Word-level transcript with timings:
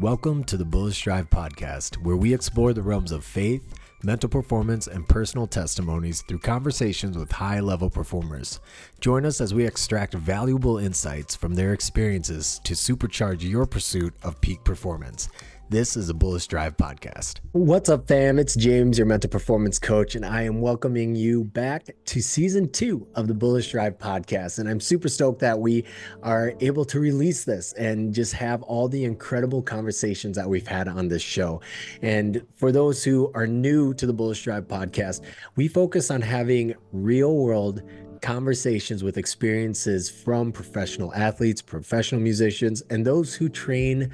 Welcome 0.00 0.42
to 0.44 0.56
the 0.56 0.64
Bullish 0.64 1.02
Drive 1.02 1.30
podcast, 1.30 2.02
where 2.02 2.16
we 2.16 2.34
explore 2.34 2.72
the 2.72 2.82
realms 2.82 3.12
of 3.12 3.24
faith, 3.24 3.62
mental 4.02 4.28
performance, 4.28 4.88
and 4.88 5.08
personal 5.08 5.46
testimonies 5.46 6.22
through 6.22 6.40
conversations 6.40 7.16
with 7.16 7.30
high 7.30 7.60
level 7.60 7.88
performers. 7.88 8.58
Join 8.98 9.24
us 9.24 9.40
as 9.40 9.54
we 9.54 9.64
extract 9.64 10.14
valuable 10.14 10.78
insights 10.78 11.36
from 11.36 11.54
their 11.54 11.72
experiences 11.72 12.60
to 12.64 12.74
supercharge 12.74 13.48
your 13.48 13.66
pursuit 13.66 14.12
of 14.24 14.40
peak 14.40 14.64
performance. 14.64 15.28
This 15.70 15.96
is 15.96 16.10
a 16.10 16.14
Bullish 16.14 16.46
Drive 16.46 16.76
podcast. 16.76 17.40
What's 17.52 17.88
up, 17.88 18.06
fam? 18.06 18.38
It's 18.38 18.54
James, 18.54 18.98
your 18.98 19.06
mental 19.06 19.30
performance 19.30 19.78
coach, 19.78 20.14
and 20.14 20.24
I 20.24 20.42
am 20.42 20.60
welcoming 20.60 21.16
you 21.16 21.44
back 21.44 21.88
to 22.04 22.20
season 22.20 22.70
two 22.70 23.08
of 23.14 23.28
the 23.28 23.34
Bullish 23.34 23.72
Drive 23.72 23.96
podcast. 23.96 24.58
And 24.58 24.68
I'm 24.68 24.78
super 24.78 25.08
stoked 25.08 25.40
that 25.40 25.58
we 25.58 25.86
are 26.22 26.52
able 26.60 26.84
to 26.84 27.00
release 27.00 27.44
this 27.44 27.72
and 27.72 28.12
just 28.12 28.34
have 28.34 28.62
all 28.62 28.88
the 28.88 29.04
incredible 29.04 29.62
conversations 29.62 30.36
that 30.36 30.48
we've 30.48 30.68
had 30.68 30.86
on 30.86 31.08
this 31.08 31.22
show. 31.22 31.62
And 32.02 32.46
for 32.56 32.70
those 32.70 33.02
who 33.02 33.32
are 33.34 33.46
new 33.46 33.94
to 33.94 34.06
the 34.06 34.12
Bullish 34.12 34.44
Drive 34.44 34.68
podcast, 34.68 35.22
we 35.56 35.66
focus 35.66 36.10
on 36.10 36.20
having 36.20 36.74
real 36.92 37.34
world 37.36 37.82
conversations 38.24 39.04
with 39.04 39.18
experiences 39.18 40.08
from 40.08 40.50
professional 40.50 41.12
athletes, 41.12 41.60
professional 41.60 42.22
musicians, 42.22 42.82
and 42.88 43.06
those 43.06 43.34
who 43.34 43.50
train 43.50 44.10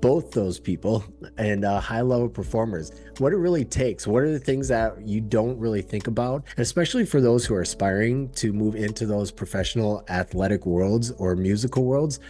both 0.00 0.30
those 0.30 0.58
people 0.58 1.04
and 1.36 1.62
uh, 1.62 1.78
high 1.78 2.00
level 2.00 2.26
performers. 2.26 2.90
What 3.18 3.34
it 3.34 3.36
really 3.36 3.66
takes. 3.66 4.06
What 4.06 4.22
are 4.22 4.32
the 4.32 4.38
things 4.38 4.66
that 4.68 5.06
you 5.06 5.20
don't 5.20 5.58
really 5.58 5.82
think 5.82 6.06
about, 6.06 6.44
especially 6.56 7.04
for 7.04 7.20
those 7.20 7.44
who 7.44 7.54
are 7.54 7.60
aspiring 7.60 8.30
to 8.30 8.54
move 8.54 8.76
into 8.76 9.04
those 9.04 9.30
professional 9.30 10.02
athletic 10.08 10.64
worlds 10.64 11.10
or 11.18 11.36
musical 11.36 11.84
worlds? 11.84 12.20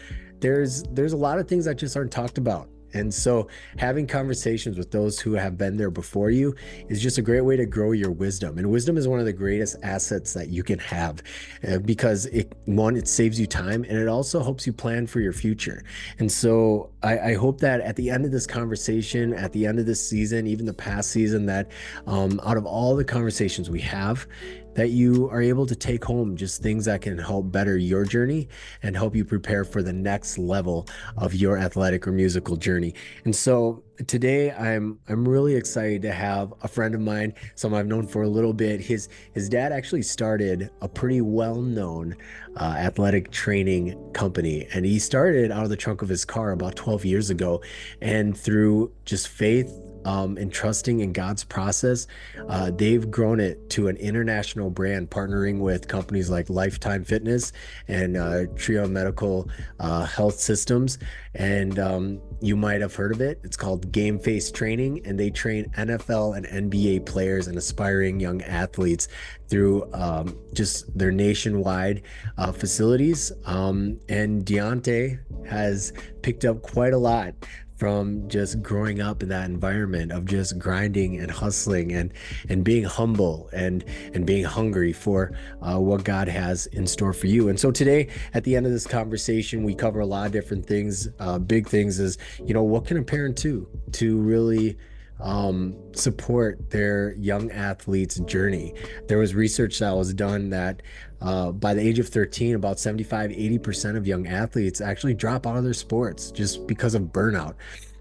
There's 0.40 0.82
there's 0.90 1.12
a 1.12 1.16
lot 1.16 1.38
of 1.38 1.46
things 1.46 1.64
that 1.66 1.76
just 1.76 1.96
aren't 1.96 2.10
talked 2.10 2.38
about 2.38 2.68
and 2.94 3.12
so, 3.12 3.48
having 3.76 4.06
conversations 4.06 4.78
with 4.78 4.90
those 4.90 5.18
who 5.18 5.32
have 5.34 5.58
been 5.58 5.76
there 5.76 5.90
before 5.90 6.30
you 6.30 6.54
is 6.88 7.02
just 7.02 7.18
a 7.18 7.22
great 7.22 7.40
way 7.42 7.56
to 7.56 7.66
grow 7.66 7.92
your 7.92 8.12
wisdom. 8.12 8.56
And 8.56 8.70
wisdom 8.70 8.96
is 8.96 9.08
one 9.08 9.18
of 9.18 9.26
the 9.26 9.32
greatest 9.32 9.76
assets 9.82 10.32
that 10.34 10.48
you 10.48 10.62
can 10.62 10.78
have 10.78 11.22
uh, 11.68 11.78
because 11.78 12.26
it, 12.26 12.54
one, 12.66 12.96
it 12.96 13.08
saves 13.08 13.38
you 13.38 13.46
time 13.46 13.84
and 13.84 13.98
it 13.98 14.08
also 14.08 14.42
helps 14.42 14.66
you 14.66 14.72
plan 14.72 15.06
for 15.06 15.20
your 15.20 15.32
future. 15.32 15.82
And 16.18 16.30
so, 16.30 16.90
I, 17.02 17.18
I, 17.18 17.34
hope 17.34 17.60
that 17.60 17.80
at 17.80 17.96
the 17.96 18.10
end 18.10 18.24
of 18.24 18.30
this 18.30 18.46
conversation, 18.46 19.34
at 19.34 19.52
the 19.52 19.66
end 19.66 19.78
of 19.78 19.86
this 19.86 20.06
season, 20.06 20.46
even 20.46 20.64
the 20.64 20.72
past 20.72 21.10
season, 21.10 21.46
that 21.46 21.70
um, 22.06 22.40
out 22.44 22.56
of 22.56 22.64
all 22.64 22.94
the 22.94 23.04
conversations 23.04 23.68
we 23.68 23.80
have, 23.80 24.26
that 24.74 24.90
you 24.90 25.28
are 25.30 25.40
able 25.40 25.66
to 25.66 25.76
take 25.76 26.04
home 26.04 26.36
just 26.36 26.62
things 26.62 26.84
that 26.84 27.02
can 27.02 27.18
help 27.18 27.50
better 27.50 27.76
your 27.76 28.04
journey 28.04 28.48
and 28.82 28.96
help 28.96 29.14
you 29.14 29.24
prepare 29.24 29.64
for 29.64 29.82
the 29.82 29.92
next 29.92 30.38
level 30.38 30.86
of 31.16 31.34
your 31.34 31.58
athletic 31.58 32.06
or 32.06 32.12
musical 32.12 32.56
journey. 32.56 32.94
And 33.24 33.34
so 33.34 33.82
today 34.06 34.50
I'm 34.52 34.98
I'm 35.08 35.26
really 35.26 35.54
excited 35.54 36.02
to 36.02 36.12
have 36.12 36.52
a 36.62 36.68
friend 36.68 36.94
of 36.94 37.00
mine, 37.00 37.34
someone 37.54 37.80
I've 37.80 37.86
known 37.86 38.06
for 38.06 38.22
a 38.22 38.28
little 38.28 38.52
bit. 38.52 38.80
His 38.80 39.08
his 39.32 39.48
dad 39.48 39.72
actually 39.72 40.02
started 40.02 40.70
a 40.80 40.88
pretty 40.88 41.20
well-known 41.20 42.16
uh, 42.56 42.74
athletic 42.76 43.30
training 43.30 43.96
company, 44.12 44.66
and 44.74 44.84
he 44.84 44.98
started 44.98 45.50
out 45.50 45.64
of 45.64 45.70
the 45.70 45.76
trunk 45.76 46.02
of 46.02 46.08
his 46.08 46.24
car 46.24 46.52
about 46.52 46.76
12 46.76 47.04
years 47.04 47.30
ago, 47.30 47.62
and 48.00 48.36
through 48.36 48.92
just 49.04 49.28
faith 49.28 49.83
um, 50.04 50.36
and 50.36 50.52
trusting 50.52 51.00
in 51.00 51.12
God's 51.12 51.44
process, 51.44 52.06
uh, 52.48 52.70
they've 52.70 53.10
grown 53.10 53.40
it 53.40 53.70
to 53.70 53.88
an 53.88 53.96
international 53.96 54.70
brand, 54.70 55.10
partnering 55.10 55.60
with 55.60 55.88
companies 55.88 56.30
like 56.30 56.50
Lifetime 56.50 57.04
Fitness 57.04 57.52
and 57.88 58.16
uh, 58.16 58.46
Trio 58.56 58.86
Medical 58.86 59.48
uh, 59.80 60.04
Health 60.04 60.38
Systems. 60.38 60.98
And 61.34 61.78
um, 61.78 62.20
you 62.40 62.56
might 62.56 62.80
have 62.80 62.94
heard 62.94 63.12
of 63.12 63.20
it. 63.20 63.40
It's 63.42 63.56
called 63.56 63.90
Game 63.90 64.18
Face 64.18 64.50
Training, 64.50 65.00
and 65.06 65.18
they 65.18 65.30
train 65.30 65.64
NFL 65.76 66.36
and 66.36 66.70
NBA 66.70 67.06
players 67.06 67.48
and 67.48 67.56
aspiring 67.56 68.20
young 68.20 68.42
athletes 68.42 69.08
through 69.48 69.90
um, 69.92 70.36
just 70.52 70.96
their 70.96 71.10
nationwide 71.10 72.02
uh, 72.38 72.52
facilities. 72.52 73.32
Um, 73.46 73.98
and 74.08 74.44
Dyante 74.44 75.18
has 75.46 75.92
picked 76.22 76.44
up 76.44 76.62
quite 76.62 76.92
a 76.92 76.98
lot 76.98 77.34
from 77.76 78.28
just 78.28 78.62
growing 78.62 79.00
up 79.00 79.22
in 79.22 79.28
that 79.28 79.46
environment 79.46 80.12
of 80.12 80.24
just 80.26 80.58
grinding 80.58 81.18
and 81.18 81.30
hustling 81.30 81.92
and 81.92 82.12
and 82.48 82.64
being 82.64 82.84
humble 82.84 83.48
and 83.52 83.84
and 84.12 84.26
being 84.26 84.44
hungry 84.44 84.92
for 84.92 85.32
uh, 85.62 85.78
what 85.78 86.04
God 86.04 86.28
has 86.28 86.66
in 86.66 86.86
store 86.86 87.12
for 87.12 87.26
you. 87.26 87.48
And 87.48 87.58
so 87.58 87.70
today, 87.70 88.08
at 88.32 88.44
the 88.44 88.56
end 88.56 88.66
of 88.66 88.72
this 88.72 88.86
conversation, 88.86 89.64
we 89.64 89.74
cover 89.74 90.00
a 90.00 90.06
lot 90.06 90.26
of 90.26 90.32
different 90.32 90.66
things. 90.66 91.08
Uh, 91.18 91.38
big 91.38 91.68
things 91.68 91.98
is 91.98 92.18
you 92.44 92.54
know 92.54 92.62
what 92.62 92.86
can 92.86 92.96
a 92.96 93.02
parent 93.02 93.36
do 93.36 93.68
to 93.92 94.18
really 94.18 94.76
um, 95.20 95.76
support 95.94 96.70
their 96.70 97.14
young 97.14 97.50
athletes' 97.50 98.18
journey. 98.20 98.74
There 99.08 99.18
was 99.18 99.34
research 99.34 99.78
that 99.78 99.92
was 99.96 100.12
done 100.12 100.50
that 100.50 100.82
uh, 101.24 101.50
by 101.52 101.72
the 101.72 101.80
age 101.80 101.98
of 101.98 102.08
13, 102.08 102.54
about 102.54 102.78
75, 102.78 103.30
80% 103.30 103.96
of 103.96 104.06
young 104.06 104.26
athletes 104.26 104.80
actually 104.80 105.14
drop 105.14 105.46
out 105.46 105.56
of 105.56 105.64
their 105.64 105.74
sports 105.74 106.30
just 106.30 106.66
because 106.66 106.94
of 106.94 107.04
burnout. 107.04 107.54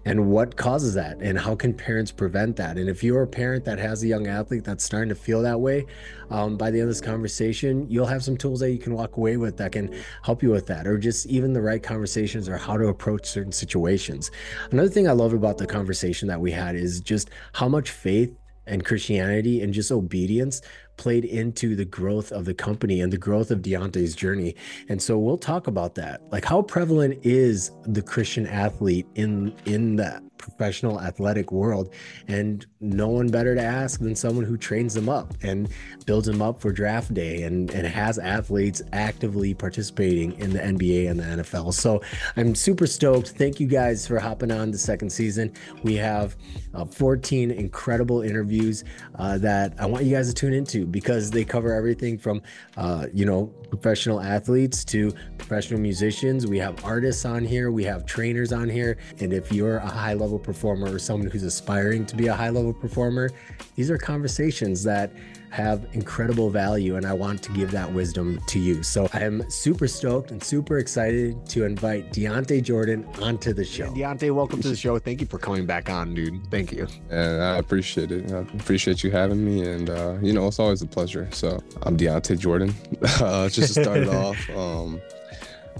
And 0.06 0.26
what 0.30 0.56
causes 0.56 0.92
that? 0.94 1.22
And 1.22 1.38
how 1.38 1.54
can 1.54 1.72
parents 1.72 2.12
prevent 2.12 2.56
that? 2.56 2.76
And 2.76 2.90
if 2.90 3.02
you're 3.02 3.22
a 3.22 3.26
parent 3.26 3.64
that 3.64 3.78
has 3.78 4.02
a 4.02 4.06
young 4.06 4.26
athlete 4.26 4.62
that's 4.62 4.84
starting 4.84 5.08
to 5.08 5.14
feel 5.14 5.40
that 5.42 5.58
way 5.58 5.86
um, 6.30 6.58
by 6.58 6.70
the 6.70 6.78
end 6.78 6.88
of 6.88 6.90
this 6.90 7.00
conversation 7.00 7.86
you'll 7.88 8.04
have 8.06 8.22
some 8.22 8.36
tools 8.36 8.60
that 8.60 8.70
you 8.70 8.78
can 8.78 8.92
walk 8.92 9.16
away 9.16 9.38
with 9.38 9.56
that 9.56 9.72
can 9.72 9.94
help 10.22 10.42
you 10.42 10.50
with 10.50 10.66
that 10.66 10.86
or 10.86 10.98
just 10.98 11.26
even 11.26 11.54
the 11.54 11.62
right 11.62 11.82
conversations 11.82 12.48
or 12.48 12.58
how 12.58 12.76
to 12.76 12.88
approach 12.88 13.24
certain 13.24 13.52
situations. 13.52 14.30
Another 14.70 14.88
thing 14.88 15.08
i 15.08 15.12
love 15.12 15.32
about 15.32 15.56
the 15.56 15.66
conversation 15.66 16.28
that 16.28 16.40
we 16.40 16.50
had 16.50 16.76
is 16.76 17.00
just 17.00 17.30
how 17.54 17.68
much 17.68 17.90
faith 17.90 18.36
and 18.66 18.84
christianity 18.84 19.62
and 19.62 19.74
just 19.74 19.92
obedience 19.92 20.62
played 20.96 21.24
into 21.24 21.76
the 21.76 21.84
growth 21.84 22.32
of 22.32 22.44
the 22.44 22.54
company 22.54 23.00
and 23.00 23.12
the 23.12 23.18
growth 23.18 23.50
of 23.50 23.60
Dyante's 23.60 24.14
journey. 24.14 24.54
And 24.88 25.02
so 25.02 25.18
we'll 25.18 25.38
talk 25.38 25.66
about 25.66 25.94
that. 25.96 26.22
Like 26.30 26.44
how 26.44 26.62
prevalent 26.62 27.18
is 27.24 27.70
the 27.84 28.02
Christian 28.02 28.46
athlete 28.46 29.06
in 29.14 29.54
in 29.66 29.96
the 29.96 30.22
professional 30.44 31.00
athletic 31.00 31.50
world 31.50 31.88
and 32.28 32.66
no 32.80 33.08
one 33.08 33.28
better 33.28 33.54
to 33.54 33.62
ask 33.62 34.00
than 34.00 34.14
someone 34.14 34.44
who 34.44 34.58
trains 34.58 34.92
them 34.92 35.08
up 35.08 35.32
and 35.42 35.70
builds 36.04 36.26
them 36.26 36.42
up 36.42 36.60
for 36.60 36.70
draft 36.70 37.14
day 37.14 37.44
and, 37.44 37.70
and 37.70 37.86
has 37.86 38.18
athletes 38.18 38.82
actively 38.92 39.54
participating 39.54 40.32
in 40.38 40.50
the 40.52 40.58
NBA 40.58 41.10
and 41.10 41.18
the 41.18 41.42
NFL. 41.42 41.72
So 41.72 42.02
I'm 42.36 42.54
super 42.54 42.86
stoked. 42.86 43.30
Thank 43.30 43.58
you 43.58 43.66
guys 43.66 44.06
for 44.06 44.18
hopping 44.18 44.50
on 44.50 44.70
the 44.70 44.76
second 44.76 45.10
season. 45.10 45.50
We 45.82 45.94
have 45.96 46.36
uh, 46.74 46.84
14 46.84 47.50
incredible 47.50 48.20
interviews 48.20 48.84
uh, 49.18 49.38
that 49.38 49.74
I 49.78 49.86
want 49.86 50.04
you 50.04 50.14
guys 50.14 50.28
to 50.28 50.34
tune 50.34 50.52
into 50.52 50.83
because 50.84 51.30
they 51.30 51.44
cover 51.44 51.72
everything 51.72 52.18
from, 52.18 52.42
uh, 52.76 53.06
you 53.12 53.24
know, 53.24 53.46
professional 53.70 54.20
athletes 54.20 54.84
to 54.86 55.12
professional 55.38 55.80
musicians. 55.80 56.46
We 56.46 56.58
have 56.58 56.84
artists 56.84 57.24
on 57.24 57.44
here, 57.44 57.70
we 57.70 57.84
have 57.84 58.06
trainers 58.06 58.52
on 58.52 58.68
here. 58.68 58.98
And 59.20 59.32
if 59.32 59.52
you're 59.52 59.78
a 59.78 59.86
high 59.86 60.14
level 60.14 60.38
performer 60.38 60.92
or 60.92 60.98
someone 60.98 61.30
who's 61.30 61.42
aspiring 61.42 62.06
to 62.06 62.16
be 62.16 62.28
a 62.28 62.34
high 62.34 62.50
level 62.50 62.72
performer, 62.72 63.30
these 63.76 63.90
are 63.90 63.98
conversations 63.98 64.82
that 64.84 65.10
have 65.54 65.86
incredible 65.92 66.50
value 66.50 66.96
and 66.96 67.06
I 67.06 67.12
want 67.12 67.40
to 67.44 67.52
give 67.52 67.70
that 67.70 67.90
wisdom 67.92 68.40
to 68.48 68.58
you. 68.58 68.82
So 68.82 69.08
I'm 69.12 69.48
super 69.48 69.86
stoked 69.86 70.32
and 70.32 70.42
super 70.42 70.78
excited 70.78 71.46
to 71.50 71.64
invite 71.64 72.12
Dyante 72.12 72.60
Jordan 72.60 73.06
onto 73.22 73.52
the 73.52 73.64
show. 73.64 73.86
Dyante, 73.92 74.34
welcome 74.34 74.60
to 74.62 74.68
the 74.68 74.74
show. 74.74 74.98
Thank 74.98 75.20
you 75.20 75.28
for 75.28 75.38
coming 75.38 75.64
back 75.64 75.88
on, 75.88 76.12
dude. 76.12 76.44
Thank 76.50 76.72
you. 76.72 76.88
And 77.08 77.40
I 77.40 77.58
appreciate 77.58 78.10
it. 78.10 78.32
I 78.32 78.38
appreciate 78.38 79.04
you 79.04 79.12
having 79.12 79.44
me. 79.44 79.62
And, 79.62 79.90
uh, 79.90 80.16
you 80.20 80.32
know, 80.32 80.48
it's 80.48 80.58
always 80.58 80.82
a 80.82 80.86
pleasure. 80.86 81.28
So 81.30 81.62
I'm 81.82 81.96
Dyante 81.96 82.36
Jordan. 82.36 82.74
uh, 83.20 83.48
just 83.48 83.74
to 83.74 83.82
start 83.82 83.98
it 83.98 84.08
off, 84.08 84.50
um, 84.50 85.00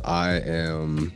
I 0.04 0.34
am, 0.42 1.12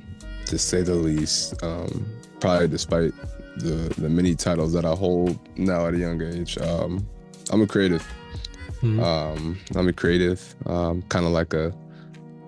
to 0.46 0.58
say 0.58 0.82
the 0.82 0.96
least, 0.96 1.62
um, 1.62 2.12
probably 2.40 2.66
despite 2.66 3.12
the, 3.58 3.94
the 3.98 4.08
many 4.08 4.34
titles 4.34 4.72
that 4.72 4.84
I 4.84 4.96
hold 4.96 5.38
now 5.56 5.86
at 5.86 5.94
a 5.94 5.98
young 5.98 6.20
age, 6.22 6.58
um, 6.58 7.06
I'm 7.52 7.62
a 7.62 7.66
creative. 7.68 8.04
Mm-hmm. 8.82 9.00
Um, 9.00 9.58
I'm 9.74 9.88
a 9.88 9.92
creative, 9.92 10.54
um, 10.66 11.02
kind 11.02 11.26
of 11.26 11.32
like 11.32 11.52
a 11.52 11.74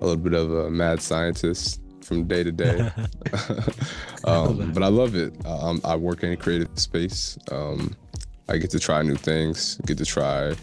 a 0.00 0.06
little 0.06 0.23
bit 0.23 0.32
of 0.32 0.53
a 0.53 0.71
mad 0.71 1.03
scientist 1.03 1.81
from 2.03 2.27
day 2.27 2.43
to 2.43 2.53
day. 2.53 2.79
um, 4.25 4.73
but 4.73 4.82
I 4.82 4.88
love 4.88 5.15
it. 5.15 5.35
I, 5.44 5.77
I, 5.85 5.97
work 5.97 6.23
in 6.23 6.32
a 6.32 6.37
creative 6.37 6.69
space. 6.79 7.38
Um, 7.50 7.94
I 8.49 8.56
get 8.56 8.71
to 8.71 8.81
try 8.81 9.03
new 9.03 9.17
things, 9.17 9.77
get 9.87 9.99
to 9.99 10.05
try, 10.05 10.55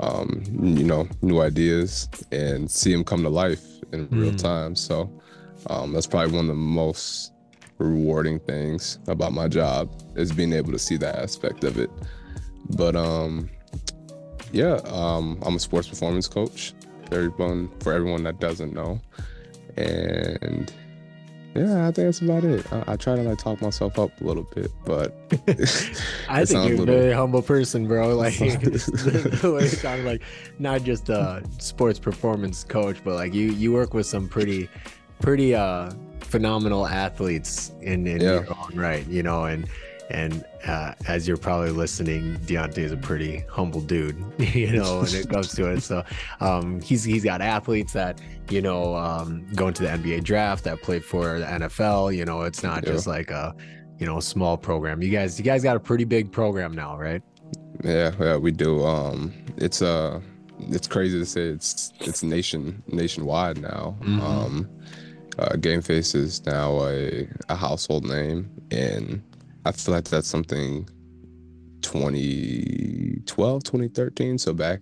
um, 0.00 0.42
you 0.60 0.84
know, 0.84 1.06
new 1.22 1.40
ideas 1.40 2.08
and 2.32 2.70
see 2.70 2.92
them 2.92 3.04
come 3.04 3.22
to 3.22 3.28
life 3.28 3.64
in 3.92 4.08
mm. 4.08 4.20
real 4.20 4.34
time. 4.34 4.74
So 4.74 5.10
um, 5.68 5.92
that's 5.92 6.06
probably 6.06 6.34
one 6.34 6.46
of 6.46 6.48
the 6.48 6.54
most 6.54 7.32
rewarding 7.78 8.40
things 8.40 8.98
about 9.06 9.32
my 9.32 9.46
job 9.46 9.90
is 10.16 10.32
being 10.32 10.52
able 10.52 10.72
to 10.72 10.78
see 10.78 10.96
that 10.96 11.16
aspect 11.16 11.62
of 11.62 11.78
it. 11.78 11.90
But 12.70 12.96
um, 12.96 13.48
yeah, 14.52 14.80
um, 14.86 15.38
I'm 15.42 15.56
a 15.56 15.58
sports 15.58 15.88
performance 15.88 16.28
coach. 16.28 16.74
Everyone 17.10 17.70
for 17.80 17.92
everyone 17.92 18.22
that 18.24 18.38
doesn't 18.38 18.72
know, 18.72 19.00
and 19.76 20.72
yeah, 21.54 21.88
I 21.88 21.90
think 21.90 22.06
that's 22.06 22.20
about 22.20 22.44
it. 22.44 22.70
I, 22.72 22.84
I, 22.88 22.96
try 22.96 23.16
to 23.16 23.22
like 23.22 23.38
talk 23.38 23.60
myself 23.60 23.98
up 23.98 24.20
a 24.20 24.24
little 24.24 24.44
bit, 24.44 24.70
but 24.84 25.16
I 26.28 26.44
think 26.44 26.68
you're 26.68 26.76
a, 26.76 26.80
little... 26.80 26.84
very 26.86 27.12
humble 27.12 27.42
person, 27.42 27.86
bro. 27.86 28.08
Like 28.18 28.38
the, 28.38 29.38
the 29.42 29.52
way 29.52 29.64
you 29.64 29.76
talk, 29.76 30.00
like 30.04 30.22
not 30.58 30.82
just 30.82 31.08
a 31.08 31.42
sports 31.58 31.98
performance 31.98 32.64
coach, 32.64 32.98
but 33.04 33.14
like 33.14 33.34
you 33.34 33.50
you 33.52 33.72
work 33.72 33.94
with 33.94 34.06
some 34.06 34.28
pretty 34.28 34.68
pretty 35.20 35.54
uh 35.54 35.90
phenomenal 36.20 36.86
athletes 36.86 37.72
in 37.80 38.06
in 38.06 38.20
yeah. 38.20 38.34
your 38.34 38.46
own 38.50 38.76
right, 38.76 39.06
you 39.08 39.22
know, 39.22 39.44
and 39.44 39.68
and 40.10 40.44
uh, 40.66 40.94
as 41.06 41.28
you're 41.28 41.36
probably 41.36 41.70
listening, 41.70 42.36
Dyante 42.38 42.78
is 42.78 42.92
a 42.92 42.96
pretty 42.96 43.44
humble 43.50 43.80
dude, 43.80 44.16
you 44.38 44.72
know, 44.72 45.00
when 45.00 45.14
it 45.14 45.28
comes 45.28 45.54
to 45.54 45.70
it. 45.70 45.82
So 45.82 46.02
um, 46.40 46.80
he's 46.80 47.04
he's 47.04 47.24
got 47.24 47.40
athletes 47.40 47.92
that 47.92 48.20
you 48.50 48.62
know 48.62 48.94
um, 48.96 49.46
going 49.54 49.74
to 49.74 49.82
the 49.82 49.88
NBA 49.88 50.24
draft 50.24 50.64
that 50.64 50.82
played 50.82 51.04
for 51.04 51.38
the 51.38 51.46
NFL. 51.46 52.16
You 52.16 52.24
know, 52.24 52.42
it's 52.42 52.62
not 52.62 52.84
yeah. 52.84 52.92
just 52.92 53.06
like 53.06 53.30
a 53.30 53.54
you 53.98 54.06
know 54.06 54.20
small 54.20 54.56
program. 54.56 55.02
You 55.02 55.10
guys 55.10 55.38
you 55.38 55.44
guys 55.44 55.62
got 55.62 55.76
a 55.76 55.80
pretty 55.80 56.04
big 56.04 56.32
program 56.32 56.72
now, 56.72 56.96
right? 56.98 57.22
Yeah, 57.84 58.12
yeah, 58.18 58.36
we 58.36 58.50
do. 58.50 58.84
Um, 58.84 59.32
it's 59.56 59.82
uh 59.82 60.20
it's 60.70 60.88
crazy 60.88 61.18
to 61.18 61.26
say 61.26 61.42
it's 61.42 61.92
it's 62.00 62.22
nation 62.22 62.82
nationwide 62.88 63.60
now. 63.60 63.96
Mm-hmm. 64.00 64.20
Um, 64.20 64.68
uh, 65.38 65.56
Game 65.56 65.82
Face 65.82 66.14
is 66.16 66.44
now 66.46 66.84
a, 66.86 67.28
a 67.48 67.54
household 67.54 68.04
name 68.04 68.50
and 68.72 69.22
I 69.64 69.72
feel 69.72 69.94
like 69.94 70.04
that's 70.04 70.28
something 70.28 70.88
2012, 71.82 73.64
2013. 73.64 74.38
So 74.38 74.54
back, 74.54 74.80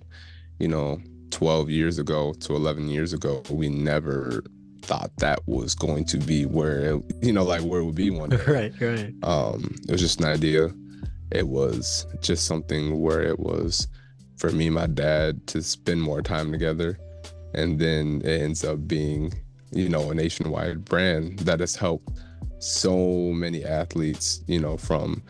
you 0.58 0.68
know, 0.68 1.00
12 1.30 1.70
years 1.70 1.98
ago 1.98 2.32
to 2.40 2.54
11 2.54 2.88
years 2.88 3.12
ago, 3.12 3.42
we 3.50 3.68
never 3.68 4.42
thought 4.82 5.10
that 5.18 5.40
was 5.46 5.74
going 5.74 6.04
to 6.04 6.18
be 6.18 6.46
where 6.46 6.94
it, 6.94 7.02
you 7.22 7.32
know, 7.32 7.44
like 7.44 7.62
where 7.62 7.80
it 7.80 7.84
would 7.84 7.94
be 7.94 8.10
one 8.10 8.30
day. 8.30 8.42
right, 8.46 8.72
right. 8.80 9.14
Um, 9.22 9.74
it 9.88 9.92
was 9.92 10.00
just 10.00 10.20
an 10.20 10.26
idea. 10.26 10.70
It 11.32 11.48
was 11.48 12.06
just 12.20 12.46
something 12.46 13.00
where 13.00 13.22
it 13.22 13.40
was 13.40 13.88
for 14.36 14.50
me, 14.50 14.70
my 14.70 14.86
dad 14.86 15.46
to 15.48 15.62
spend 15.62 16.02
more 16.02 16.22
time 16.22 16.52
together. 16.52 16.98
And 17.54 17.78
then 17.78 18.20
it 18.24 18.42
ends 18.42 18.64
up 18.64 18.86
being, 18.86 19.32
you 19.72 19.88
know, 19.88 20.10
a 20.10 20.14
nationwide 20.14 20.84
brand 20.84 21.40
that 21.40 21.60
has 21.60 21.74
helped 21.74 22.18
so 22.66 23.32
many 23.32 23.64
athletes, 23.64 24.42
you 24.46 24.58
know, 24.58 24.76
from 24.76 25.22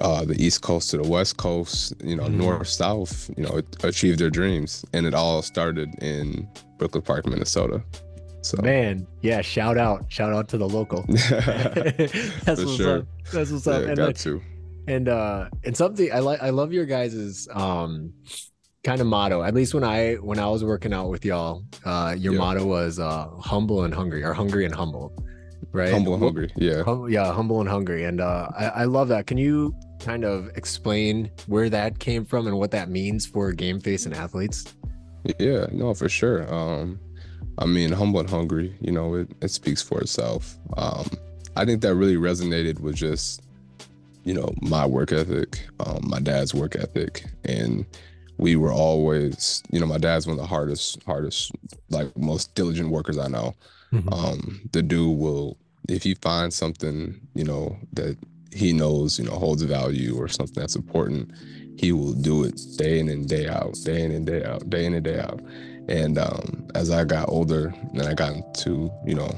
uh, 0.00 0.24
the 0.24 0.42
East 0.42 0.62
Coast 0.62 0.90
to 0.90 0.96
the 0.96 1.08
West 1.08 1.36
Coast, 1.36 1.92
you 2.02 2.16
know, 2.16 2.24
mm-hmm. 2.24 2.38
North, 2.38 2.68
South, 2.68 3.30
you 3.36 3.44
know, 3.44 3.60
achieve 3.82 4.18
their 4.18 4.30
dreams. 4.30 4.84
And 4.92 5.06
it 5.06 5.14
all 5.14 5.42
started 5.42 5.90
in 6.02 6.48
Brooklyn 6.78 7.02
Park, 7.02 7.26
Minnesota. 7.26 7.82
So 8.42 8.60
man, 8.62 9.06
yeah, 9.20 9.42
shout 9.42 9.76
out, 9.76 10.10
shout 10.10 10.32
out 10.32 10.48
to 10.48 10.58
the 10.58 10.66
local. 10.66 11.04
That's 11.08 12.64
what's 12.64 12.76
sure. 12.76 12.98
up. 13.00 13.06
That's 13.30 13.50
what's 13.50 13.66
up. 13.66 13.82
And 13.84 13.96
got 13.96 14.16
to. 14.16 14.40
And 14.88 15.08
uh 15.08 15.50
and 15.64 15.76
something 15.76 16.10
I 16.10 16.20
like 16.20 16.42
I 16.42 16.48
love 16.48 16.72
your 16.72 16.86
guys's 16.86 17.46
um 17.52 18.14
kind 18.82 19.02
of 19.02 19.06
motto. 19.06 19.42
At 19.42 19.52
least 19.52 19.74
when 19.74 19.84
I 19.84 20.14
when 20.14 20.38
I 20.38 20.46
was 20.46 20.64
working 20.64 20.94
out 20.94 21.10
with 21.10 21.26
y'all, 21.26 21.64
uh 21.84 22.16
your 22.18 22.32
yeah. 22.32 22.38
motto 22.38 22.64
was 22.64 22.98
uh 22.98 23.28
humble 23.38 23.84
and 23.84 23.92
hungry 23.92 24.24
or 24.24 24.32
hungry 24.32 24.64
and 24.64 24.74
humble 24.74 25.14
right? 25.72 25.92
Humble 25.92 26.14
and 26.14 26.22
hungry. 26.22 26.52
Yeah. 26.56 26.82
Hum, 26.82 27.08
yeah, 27.08 27.32
humble 27.32 27.60
and 27.60 27.68
hungry. 27.68 28.04
And 28.04 28.20
uh, 28.20 28.48
I, 28.56 28.64
I 28.66 28.84
love 28.84 29.08
that. 29.08 29.26
Can 29.26 29.38
you 29.38 29.74
kind 30.00 30.24
of 30.24 30.48
explain 30.56 31.30
where 31.46 31.68
that 31.70 31.98
came 31.98 32.24
from 32.24 32.46
and 32.46 32.58
what 32.58 32.70
that 32.72 32.88
means 32.88 33.26
for 33.26 33.52
game 33.52 33.80
face 33.80 34.06
and 34.06 34.14
athletes? 34.14 34.74
Yeah, 35.38 35.66
no, 35.72 35.92
for 35.94 36.08
sure. 36.08 36.52
Um, 36.52 36.98
I 37.58 37.66
mean, 37.66 37.92
humble 37.92 38.20
and 38.20 38.30
hungry, 38.30 38.74
you 38.80 38.92
know, 38.92 39.14
it, 39.14 39.28
it 39.42 39.50
speaks 39.50 39.82
for 39.82 40.00
itself. 40.00 40.56
Um, 40.76 41.06
I 41.56 41.64
think 41.64 41.82
that 41.82 41.94
really 41.94 42.16
resonated 42.16 42.80
with 42.80 42.94
just, 42.94 43.42
you 44.24 44.32
know, 44.32 44.54
my 44.62 44.86
work 44.86 45.12
ethic, 45.12 45.66
um, 45.80 46.00
my 46.04 46.20
dad's 46.20 46.54
work 46.54 46.76
ethic. 46.76 47.24
And 47.44 47.84
we 48.38 48.56
were 48.56 48.72
always, 48.72 49.62
you 49.70 49.78
know, 49.78 49.86
my 49.86 49.98
dad's 49.98 50.26
one 50.26 50.38
of 50.38 50.40
the 50.40 50.46
hardest, 50.46 51.02
hardest, 51.02 51.52
like 51.90 52.16
most 52.16 52.54
diligent 52.54 52.88
workers 52.88 53.18
I 53.18 53.28
know. 53.28 53.54
Mm-hmm. 53.92 54.12
Um, 54.12 54.60
the 54.72 54.82
dude 54.82 55.18
will, 55.18 55.56
if 55.88 56.02
he 56.02 56.14
finds 56.14 56.54
something, 56.56 57.20
you 57.34 57.44
know, 57.44 57.76
that 57.94 58.16
he 58.52 58.72
knows, 58.72 59.18
you 59.18 59.24
know, 59.24 59.32
holds 59.32 59.62
value 59.62 60.16
or 60.16 60.28
something 60.28 60.60
that's 60.60 60.76
important, 60.76 61.32
he 61.78 61.92
will 61.92 62.12
do 62.12 62.44
it 62.44 62.60
day 62.76 62.98
in 62.98 63.08
and 63.08 63.28
day 63.28 63.48
out, 63.48 63.74
day 63.84 64.02
in 64.02 64.10
and 64.12 64.26
day 64.26 64.44
out, 64.44 64.68
day 64.68 64.84
in 64.84 64.94
and 64.94 65.04
day 65.04 65.18
out. 65.18 65.40
And 65.88 66.18
um, 66.18 66.68
as 66.74 66.90
I 66.90 67.04
got 67.04 67.28
older 67.28 67.74
and 67.92 68.02
I 68.02 68.14
got 68.14 68.34
into, 68.34 68.90
you 69.06 69.14
know, 69.14 69.30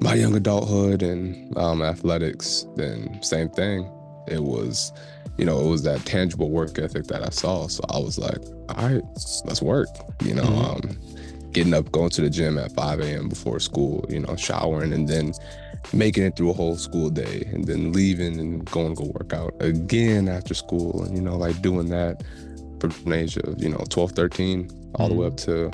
my 0.00 0.14
young 0.14 0.36
adulthood 0.36 1.02
and 1.02 1.56
um, 1.56 1.82
athletics, 1.82 2.66
then 2.76 3.20
same 3.22 3.48
thing. 3.48 3.90
It 4.28 4.42
was, 4.42 4.92
you 5.38 5.44
know, 5.44 5.58
it 5.60 5.70
was 5.70 5.82
that 5.84 6.04
tangible 6.04 6.50
work 6.50 6.78
ethic 6.78 7.06
that 7.06 7.22
I 7.22 7.30
saw. 7.30 7.66
So 7.68 7.82
I 7.88 7.98
was 7.98 8.18
like, 8.18 8.38
all 8.68 8.88
right, 8.88 9.02
let's 9.44 9.62
work. 9.62 9.88
You 10.22 10.34
know, 10.34 10.42
mm-hmm. 10.42 10.88
um, 10.88 11.15
getting 11.56 11.72
up, 11.72 11.90
going 11.90 12.10
to 12.10 12.20
the 12.20 12.28
gym 12.28 12.58
at 12.58 12.70
5 12.72 13.00
a.m. 13.00 13.30
before 13.30 13.58
school, 13.60 14.04
you 14.10 14.20
know, 14.20 14.36
showering 14.36 14.92
and 14.92 15.08
then 15.08 15.32
making 15.94 16.22
it 16.22 16.36
through 16.36 16.50
a 16.50 16.52
whole 16.52 16.76
school 16.76 17.08
day 17.08 17.48
and 17.50 17.64
then 17.64 17.92
leaving 17.92 18.38
and 18.38 18.62
going 18.70 18.94
to 18.94 19.02
go 19.02 19.10
work 19.18 19.32
out 19.32 19.54
again 19.60 20.28
after 20.28 20.52
school. 20.52 21.02
And, 21.02 21.16
you 21.16 21.22
know, 21.22 21.34
like 21.34 21.62
doing 21.62 21.88
that 21.88 22.22
from 22.78 22.92
an 23.06 23.14
age 23.14 23.38
of, 23.38 23.58
you 23.58 23.70
know, 23.70 23.82
12, 23.88 24.12
13, 24.12 24.68
all 24.96 25.08
mm-hmm. 25.08 25.14
the 25.14 25.20
way 25.22 25.26
up 25.26 25.36
to, 25.38 25.70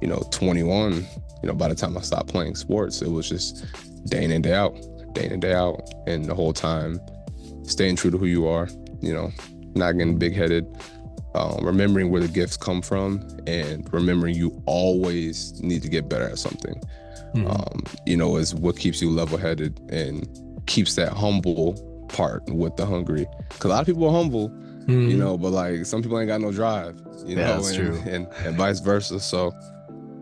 you 0.00 0.06
know, 0.06 0.22
21. 0.30 1.04
You 1.42 1.48
know, 1.48 1.54
by 1.54 1.66
the 1.66 1.74
time 1.74 1.98
I 1.98 2.02
stopped 2.02 2.28
playing 2.28 2.54
sports, 2.54 3.02
it 3.02 3.10
was 3.10 3.28
just 3.28 3.66
day 4.08 4.22
in 4.22 4.30
and 4.30 4.44
day 4.44 4.54
out, 4.54 4.76
day 5.14 5.26
in 5.26 5.32
and 5.32 5.42
day 5.42 5.52
out. 5.52 5.82
And 6.06 6.26
the 6.26 6.34
whole 6.36 6.52
time 6.52 7.00
staying 7.64 7.96
true 7.96 8.12
to 8.12 8.18
who 8.18 8.26
you 8.26 8.46
are, 8.46 8.68
you 9.00 9.12
know, 9.12 9.32
not 9.74 9.92
getting 9.94 10.16
big 10.16 10.36
headed, 10.36 10.64
um, 11.34 11.64
remembering 11.64 12.10
where 12.10 12.20
the 12.20 12.28
gifts 12.28 12.56
come 12.56 12.80
from 12.80 13.26
and 13.46 13.92
remembering 13.92 14.34
you 14.34 14.62
always 14.66 15.60
need 15.62 15.82
to 15.82 15.88
get 15.88 16.08
better 16.08 16.28
at 16.28 16.38
something 16.38 16.80
mm-hmm. 17.34 17.46
um, 17.46 17.84
you 18.06 18.16
know 18.16 18.36
is 18.36 18.54
what 18.54 18.78
keeps 18.78 19.02
you 19.02 19.10
level-headed 19.10 19.80
and 19.90 20.28
keeps 20.66 20.94
that 20.94 21.12
humble 21.12 21.74
part 22.08 22.44
with 22.48 22.76
the 22.76 22.86
hungry 22.86 23.26
because 23.48 23.64
a 23.64 23.68
lot 23.68 23.80
of 23.80 23.86
people 23.86 24.06
are 24.06 24.12
humble 24.12 24.48
mm-hmm. 24.48 25.08
you 25.08 25.16
know 25.16 25.36
but 25.36 25.50
like 25.50 25.84
some 25.84 26.02
people 26.02 26.18
ain't 26.18 26.28
got 26.28 26.40
no 26.40 26.52
drive 26.52 27.00
you 27.26 27.36
yeah, 27.36 27.56
know 27.56 27.66
and, 27.66 27.74
true. 27.74 28.02
And, 28.06 28.26
and 28.44 28.56
vice 28.56 28.80
versa 28.80 29.18
so 29.18 29.52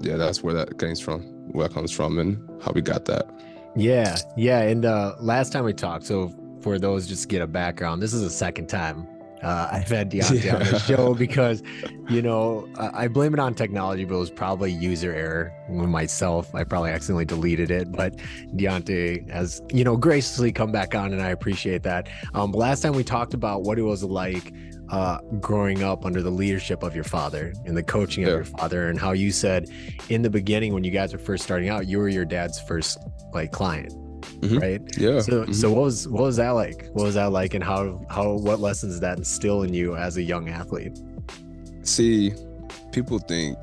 yeah 0.00 0.16
that's 0.16 0.42
where 0.42 0.54
that 0.54 0.78
comes 0.78 1.00
from 1.00 1.22
where 1.52 1.66
it 1.66 1.74
comes 1.74 1.92
from 1.92 2.18
and 2.18 2.62
how 2.62 2.72
we 2.72 2.80
got 2.80 3.04
that 3.06 3.28
yeah 3.76 4.16
yeah 4.36 4.60
and 4.60 4.84
uh 4.84 5.14
last 5.20 5.52
time 5.52 5.64
we 5.64 5.72
talked 5.72 6.06
so 6.06 6.32
for 6.60 6.78
those 6.78 7.06
just 7.06 7.28
get 7.28 7.42
a 7.42 7.46
background 7.46 8.02
this 8.02 8.14
is 8.14 8.22
the 8.22 8.30
second 8.30 8.68
time 8.68 9.06
uh, 9.42 9.68
I've 9.72 9.88
had 9.88 10.10
Dyante 10.10 10.44
yeah. 10.44 10.56
on 10.56 10.60
the 10.60 10.78
show 10.86 11.14
because, 11.14 11.62
you 12.08 12.22
know, 12.22 12.68
I, 12.78 13.08
blame 13.08 13.34
it 13.34 13.40
on 13.40 13.54
technology, 13.54 14.04
but 14.04 14.14
it 14.14 14.18
was 14.18 14.30
probably 14.30 14.70
user 14.70 15.12
error 15.12 15.52
myself. 15.68 16.54
I 16.54 16.64
probably 16.64 16.90
accidentally 16.90 17.24
deleted 17.24 17.70
it, 17.70 17.90
but 17.90 18.16
Dyante 18.54 19.28
has, 19.30 19.60
you 19.72 19.84
know, 19.84 19.96
graciously 19.96 20.52
come 20.52 20.70
back 20.70 20.94
on, 20.94 21.12
and 21.12 21.20
I 21.20 21.30
appreciate 21.30 21.82
that. 21.82 22.08
Um, 22.34 22.52
last 22.52 22.82
time 22.82 22.92
we 22.92 23.02
talked 23.04 23.34
about 23.34 23.62
what 23.62 23.78
it 23.78 23.82
was 23.82 24.04
like 24.04 24.52
uh, 24.90 25.18
growing 25.40 25.82
up 25.82 26.04
under 26.04 26.22
the 26.22 26.30
leadership 26.30 26.82
of 26.82 26.94
your 26.94 27.04
father 27.04 27.52
and 27.64 27.76
the 27.76 27.82
coaching 27.82 28.22
yeah. 28.22 28.30
of 28.30 28.34
your 28.34 28.44
father, 28.44 28.88
and 28.88 28.98
how 28.98 29.12
you 29.12 29.32
said 29.32 29.68
in 30.08 30.22
the 30.22 30.30
beginning 30.30 30.72
when 30.72 30.84
you 30.84 30.90
guys 30.92 31.12
were 31.12 31.18
first 31.18 31.42
starting 31.42 31.68
out, 31.68 31.86
you 31.86 31.98
were 31.98 32.08
your 32.08 32.24
dad's 32.24 32.60
first 32.60 32.98
like 33.32 33.50
client 33.50 33.92
mm-hmm. 34.22 34.58
right? 34.58 34.98
Yeah. 34.98 35.20
So 35.20 35.42
mm-hmm. 35.42 35.52
so 35.52 35.70
what 35.72 35.82
was 35.84 36.08
what 36.08 36.22
was 36.22 36.36
that 36.36 36.50
like? 36.50 36.88
What 36.92 37.04
was 37.04 37.14
that 37.14 37.32
like, 37.32 37.54
and 37.54 37.62
how 37.62 38.04
how 38.10 38.32
what 38.32 38.60
lessons 38.60 38.94
did 38.94 39.02
that 39.02 39.18
instill 39.18 39.62
in 39.62 39.74
you 39.74 39.96
as 39.96 40.16
a 40.16 40.22
young 40.22 40.48
athlete? 40.48 40.98
See, 41.82 42.32
people 42.92 43.18
think 43.18 43.58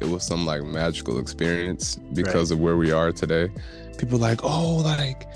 it 0.00 0.08
was 0.08 0.26
some 0.26 0.46
like 0.46 0.62
magical 0.62 1.18
experience 1.18 1.96
because 2.14 2.50
right. 2.50 2.56
of 2.56 2.60
where 2.60 2.76
we 2.76 2.92
are 2.92 3.12
today. 3.12 3.48
People 3.98 4.18
like, 4.18 4.40
oh, 4.42 4.76
like 4.76 5.26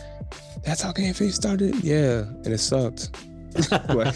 that's 0.64 0.82
how 0.82 0.92
Game 0.92 1.14
Face 1.14 1.34
started. 1.34 1.76
Yeah, 1.82 2.20
and 2.20 2.48
it 2.48 2.58
sucked. 2.58 3.10
like, 3.88 4.14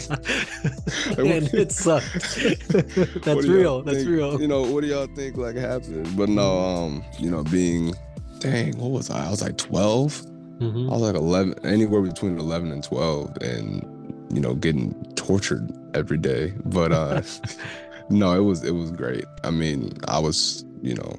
and 1.17 1.53
it 1.53 1.71
sucked. 1.71 2.13
that's 3.23 3.47
real. 3.47 3.81
That's 3.81 3.97
think, 3.97 4.09
real. 4.09 4.39
You 4.39 4.47
know, 4.47 4.61
what 4.61 4.81
do 4.81 4.87
y'all 4.87 5.07
think 5.07 5.37
like 5.37 5.55
happened? 5.55 6.15
But 6.15 6.29
no, 6.29 6.59
um, 6.59 7.03
you 7.19 7.29
know, 7.31 7.43
being 7.43 7.93
dang, 8.39 8.77
what 8.77 8.91
was 8.91 9.09
I? 9.09 9.27
I 9.27 9.29
was 9.29 9.41
like 9.41 9.57
12. 9.57 10.27
Mm-hmm. 10.63 10.89
I 10.89 10.93
was 10.93 11.01
like 11.01 11.15
11, 11.15 11.65
anywhere 11.65 12.01
between 12.01 12.39
11 12.39 12.71
and 12.71 12.83
12, 12.83 13.37
and 13.41 14.03
you 14.33 14.39
know, 14.39 14.55
getting 14.55 14.93
tortured 15.15 15.71
every 15.93 16.17
day. 16.17 16.53
But 16.65 16.91
uh, 16.91 17.21
no, 18.09 18.33
it 18.33 18.43
was 18.43 18.63
it 18.63 18.71
was 18.71 18.91
great. 18.91 19.25
I 19.43 19.51
mean, 19.51 19.97
I 20.07 20.19
was 20.19 20.65
you 20.81 20.95
know 20.95 21.15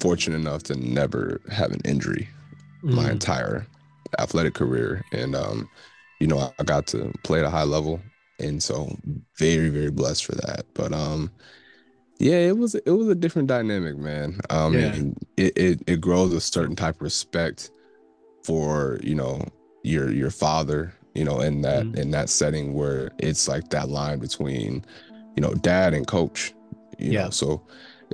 fortunate 0.00 0.36
enough 0.36 0.62
to 0.64 0.76
never 0.76 1.40
have 1.50 1.72
an 1.72 1.80
injury 1.84 2.28
mm-hmm. 2.84 2.94
my 2.94 3.10
entire 3.10 3.66
athletic 4.18 4.54
career, 4.54 5.02
and 5.12 5.34
um, 5.34 5.68
you 6.20 6.26
know, 6.26 6.52
I 6.58 6.62
got 6.64 6.86
to 6.88 7.12
play 7.24 7.38
at 7.38 7.44
a 7.44 7.50
high 7.50 7.64
level, 7.64 8.00
and 8.38 8.62
so 8.62 8.96
very 9.38 9.68
very 9.68 9.90
blessed 9.90 10.24
for 10.24 10.34
that. 10.34 10.66
But 10.74 10.92
um, 10.92 11.30
yeah, 12.18 12.38
it 12.38 12.58
was 12.58 12.74
it 12.74 12.90
was 12.90 13.08
a 13.08 13.14
different 13.14 13.48
dynamic, 13.48 13.96
man. 13.96 14.40
Um, 14.50 14.74
yeah. 14.74 14.94
it, 15.38 15.56
it 15.56 15.82
it 15.86 16.00
grows 16.00 16.32
a 16.34 16.40
certain 16.40 16.76
type 16.76 16.96
of 16.96 17.02
respect 17.02 17.70
for 18.44 18.98
you 19.02 19.14
know 19.14 19.40
your 19.82 20.10
your 20.10 20.30
father 20.30 20.92
you 21.14 21.24
know 21.24 21.40
in 21.40 21.62
that 21.62 21.86
Mhm. 21.86 21.96
in 21.98 22.10
that 22.10 22.28
setting 22.28 22.74
where 22.74 23.10
it's 23.18 23.48
like 23.48 23.68
that 23.70 23.88
line 23.88 24.18
between 24.18 24.84
you 25.36 25.40
know 25.42 25.54
dad 25.54 25.94
and 25.94 26.06
coach 26.06 26.52
you 26.98 27.12
Yeah. 27.12 27.24
know 27.24 27.30
so 27.30 27.62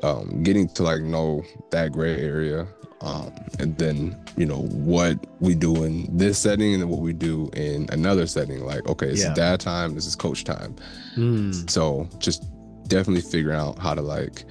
um 0.03 0.43
getting 0.43 0.69
to 0.69 0.83
like 0.83 1.03
know 1.03 1.43
that 1.71 1.93
gray 1.93 2.21
area 2.21 2.67
um 3.01 3.33
and 3.59 3.77
then 3.79 4.17
you 4.37 4.47
know 4.47 4.63
what 4.63 5.19
we 5.41 5.55
do 5.55 5.85
in 5.85 6.15
this 6.17 6.39
setting 6.39 6.73
and 6.75 6.83
then 6.83 6.89
what 6.89 7.01
we 7.01 7.13
do 7.13 7.51
in 7.55 7.87
another 7.93 8.27
setting 8.27 8.65
like 8.65 8.87
okay 8.89 9.09
it's 9.09 9.23
Yeah. 9.23 9.35
dad 9.35 9.61
time 9.61 9.95
this 9.95 10.07
is 10.07 10.15
coach 10.17 10.45
time 10.45 10.75
Mm, 11.17 11.69
so 11.71 12.09
just 12.19 12.45
definitely 12.89 13.23
figure 13.23 13.53
out 13.53 13.79
how 13.79 13.95
to 13.95 14.03
like, 14.03 14.45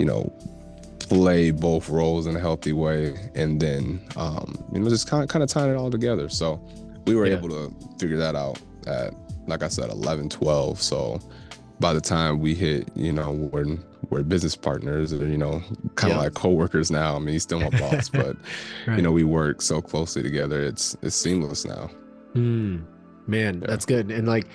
you 0.00 0.04
know, 0.04 0.30
play 1.08 1.50
both 1.50 1.88
roles 1.88 2.26
in 2.26 2.36
a 2.36 2.40
healthy 2.40 2.72
way 2.72 3.30
and 3.34 3.60
then 3.60 4.00
um, 4.16 4.54
you 4.72 4.80
know, 4.80 4.88
just 4.88 5.08
kind 5.08 5.22
of 5.22 5.28
kind 5.28 5.42
of 5.42 5.48
tying 5.48 5.70
it 5.72 5.76
all 5.76 5.90
together. 5.90 6.28
So 6.28 6.60
we 7.06 7.14
were 7.14 7.26
Yeah. 7.26 7.36
able 7.38 7.48
to 7.50 7.74
figure 7.98 8.18
that 8.18 8.34
out 8.34 8.60
at 8.86 9.14
like 9.46 9.62
I 9.62 9.68
said, 9.68 9.88
11, 9.90 10.28
12. 10.28 10.82
So 10.82 11.18
by 11.80 11.94
the 11.94 12.02
time 12.02 12.38
we 12.40 12.54
hit, 12.54 12.88
you 12.94 13.12
know, 13.12 13.32
we're 13.32 13.78
we're 14.10 14.22
business 14.22 14.54
partners 14.56 15.12
or, 15.12 15.26
you 15.26 15.38
know, 15.38 15.62
kind 15.94 16.12
of 16.12 16.18
Yeah. 16.18 16.24
like 16.24 16.34
coworkers 16.34 16.90
now. 16.90 17.16
I 17.16 17.18
mean, 17.18 17.28
he's 17.34 17.42
still 17.42 17.60
my 17.60 17.70
boss, 17.80 18.08
but 18.08 18.36
right. 18.86 18.96
you 18.96 19.02
know, 19.02 19.12
we 19.12 19.24
work 19.24 19.62
so 19.62 19.80
closely 19.80 20.22
together. 20.22 20.60
It's 20.62 20.96
it's 21.02 21.16
seamless 21.16 21.64
now. 21.64 21.90
Mm, 22.34 22.84
man, 23.26 23.60
Yeah. 23.60 23.66
that's 23.66 23.86
good. 23.86 24.10
And 24.10 24.26
like, 24.28 24.46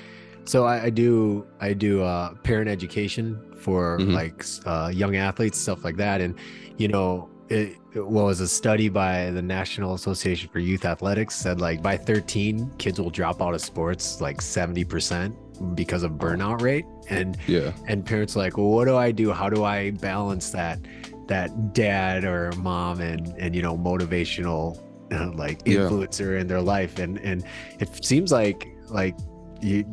so 0.45 0.65
I, 0.65 0.85
I 0.85 0.89
do 0.89 1.45
I 1.59 1.73
do 1.73 2.03
uh, 2.03 2.33
parent 2.43 2.69
education 2.69 3.39
for 3.63 3.97
Mhm. 3.99 4.13
like 4.13 4.45
uh, 4.65 4.89
young 4.93 5.15
athletes, 5.15 5.57
stuff 5.57 5.83
like 5.83 5.97
that. 5.97 6.21
And 6.21 6.35
you 6.77 6.87
know, 6.87 7.29
it, 7.49 7.77
it 7.93 8.05
was 8.05 8.39
a 8.39 8.47
study 8.47 8.89
by 8.89 9.29
the 9.31 9.41
National 9.41 9.93
Association 9.93 10.49
for 10.51 10.59
Youth 10.59 10.85
Athletics 10.85 11.35
said 11.35 11.61
like 11.61 11.81
by 11.81 11.95
13, 11.97 12.71
kids 12.77 12.99
will 12.99 13.11
drop 13.11 13.41
out 13.41 13.53
of 13.53 13.61
sports 13.61 14.21
like 14.21 14.41
70 14.41 14.83
percent 14.85 15.35
because 15.75 16.03
of 16.03 16.11
burnout 16.13 16.61
rate. 16.61 16.85
And 17.09 17.37
Yeah. 17.47 17.71
and 17.87 18.05
parents 18.05 18.35
are 18.35 18.39
like, 18.39 18.57
well, 18.57 18.69
what 18.69 18.85
do 18.85 18.95
I 18.97 19.11
do? 19.11 19.31
How 19.31 19.49
do 19.49 19.63
I 19.63 19.91
balance 19.91 20.49
that 20.51 20.79
that 21.27 21.73
dad 21.73 22.25
or 22.25 22.51
mom 22.57 22.99
and 22.99 23.27
and 23.37 23.55
you 23.55 23.61
know 23.61 23.77
motivational 23.77 24.63
uh, 25.11 25.31
like 25.43 25.61
Yeah. 25.65 25.81
influencer 25.81 26.39
in 26.41 26.47
their 26.47 26.61
life? 26.61 26.97
And 26.99 27.19
and 27.19 27.43
it 27.79 27.89
seems 28.03 28.31
like 28.31 28.67
like 28.89 29.15
you 29.61 29.85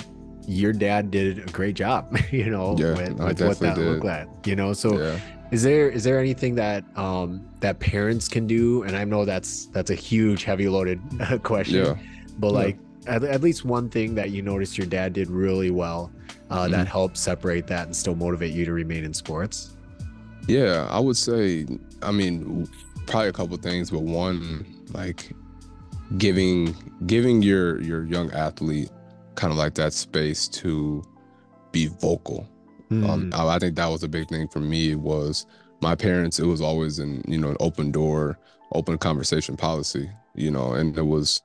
your 0.50 0.72
dad 0.72 1.10
did 1.10 1.38
a 1.48 1.52
great 1.52 1.76
job, 1.76 2.16
you 2.32 2.50
know, 2.50 2.76
Yeah, 2.78 2.94
with, 2.94 3.12
with 3.14 3.18
what 3.20 3.36
that 3.38 3.76
definitely 3.76 3.84
looked 3.84 4.02
did. 4.02 4.08
like. 4.08 4.46
You 4.46 4.56
know, 4.56 4.72
so 4.72 4.98
yeah. 4.98 5.18
is 5.52 5.62
there 5.62 5.88
is 5.88 6.02
there 6.04 6.18
anything 6.18 6.54
that 6.56 6.82
um 6.96 7.46
that 7.60 7.78
parents 7.78 8.26
can 8.28 8.46
do? 8.46 8.82
And 8.84 8.96
I 8.96 9.04
know 9.04 9.24
that's 9.24 9.66
that's 9.66 9.90
a 9.90 9.94
huge 9.94 10.44
heavy 10.44 10.68
loaded 10.68 11.00
question 11.42 11.84
Yeah. 11.84 11.94
but 12.38 12.52
like 12.52 12.76
at, 13.06 13.22
at 13.24 13.40
least 13.42 13.64
one 13.64 13.88
thing 13.88 14.14
that 14.16 14.30
you 14.30 14.42
noticed 14.42 14.76
your 14.76 14.86
dad 14.86 15.12
did 15.12 15.28
really 15.30 15.70
well 15.70 16.10
uh, 16.50 16.66
that 16.68 16.86
Mm-hmm. 16.86 16.90
helped 16.98 17.16
separate 17.16 17.66
that 17.68 17.86
and 17.86 17.94
still 17.94 18.14
motivate 18.16 18.52
you 18.52 18.64
to 18.64 18.72
remain 18.72 19.04
in 19.04 19.14
sports 19.14 19.76
Yeah, 20.48 20.86
I 20.90 20.98
would 20.98 21.16
say, 21.16 21.66
I 22.02 22.10
mean, 22.10 22.66
probably 23.06 23.28
a 23.28 23.32
couple 23.32 23.56
things, 23.58 23.90
but 23.90 24.02
one, 24.02 24.66
like 24.92 25.30
giving 26.18 26.74
giving 27.06 27.40
your 27.42 27.80
your 27.82 28.04
young 28.04 28.32
athlete 28.32 28.90
kind 29.40 29.52
of 29.52 29.58
like 29.58 29.74
that 29.74 29.94
space 29.94 30.46
to 30.48 31.02
be 31.72 31.86
vocal. 31.86 32.46
Um, 32.90 33.30
Mm, 33.30 33.34
I, 33.34 33.54
I 33.56 33.58
think 33.58 33.76
that 33.76 33.86
was 33.88 34.02
a 34.02 34.08
big 34.08 34.28
thing 34.28 34.48
for 34.48 34.60
me. 34.60 34.94
Was 34.94 35.46
my 35.80 35.94
parents? 35.94 36.38
It 36.38 36.46
was 36.46 36.60
always 36.60 36.98
an 36.98 37.22
you 37.26 37.38
know 37.38 37.48
an 37.50 37.56
open 37.60 37.90
door, 37.90 38.38
open 38.72 38.98
conversation 38.98 39.56
policy. 39.56 40.10
You 40.34 40.50
know, 40.50 40.74
and 40.74 40.96
it 40.98 41.06
was 41.06 41.40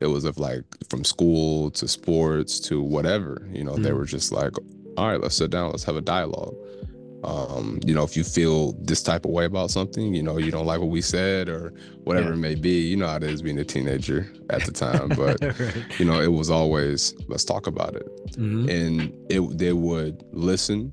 it 0.00 0.06
was 0.06 0.24
of 0.24 0.38
like 0.38 0.64
from 0.88 1.04
school 1.04 1.70
to 1.72 1.88
sports 1.88 2.60
to 2.68 2.80
whatever. 2.80 3.48
You 3.52 3.64
know, 3.64 3.76
they 3.76 3.90
Mm. 3.90 3.96
were 3.98 4.04
just 4.04 4.30
like, 4.32 4.52
all 4.96 5.08
right, 5.08 5.20
let's 5.20 5.36
sit 5.36 5.50
down, 5.50 5.70
let's 5.70 5.84
have 5.84 5.96
a 5.96 6.00
dialogue. 6.00 6.54
Um, 7.24 7.78
you 7.86 7.94
know, 7.94 8.02
if 8.02 8.16
you 8.16 8.24
feel 8.24 8.72
this 8.80 9.02
type 9.02 9.24
of 9.24 9.30
way 9.30 9.44
about 9.44 9.70
something, 9.70 10.12
you 10.14 10.22
know, 10.22 10.38
you 10.38 10.50
don't 10.50 10.66
like 10.66 10.80
what 10.80 10.88
we 10.90 11.00
said 11.00 11.48
or 11.48 11.72
whatever 12.04 12.28
Yeah. 12.30 12.34
it 12.34 12.38
may 12.38 12.54
be, 12.56 12.80
you 12.80 12.96
know 12.96 13.06
how 13.06 13.16
it 13.16 13.22
is 13.22 13.42
being 13.42 13.58
a 13.58 13.64
teenager 13.64 14.30
at 14.50 14.64
the 14.64 14.72
time. 14.72 15.08
But 15.16 15.40
right. 15.42 16.00
you 16.00 16.04
know, 16.04 16.20
it 16.20 16.32
was 16.32 16.50
always 16.50 17.14
let's 17.28 17.44
talk 17.44 17.66
about 17.68 17.94
it 17.96 18.08
Mhm. 18.36 18.68
and 18.70 19.12
it 19.30 19.58
they 19.58 19.72
would 19.72 20.24
listen 20.32 20.92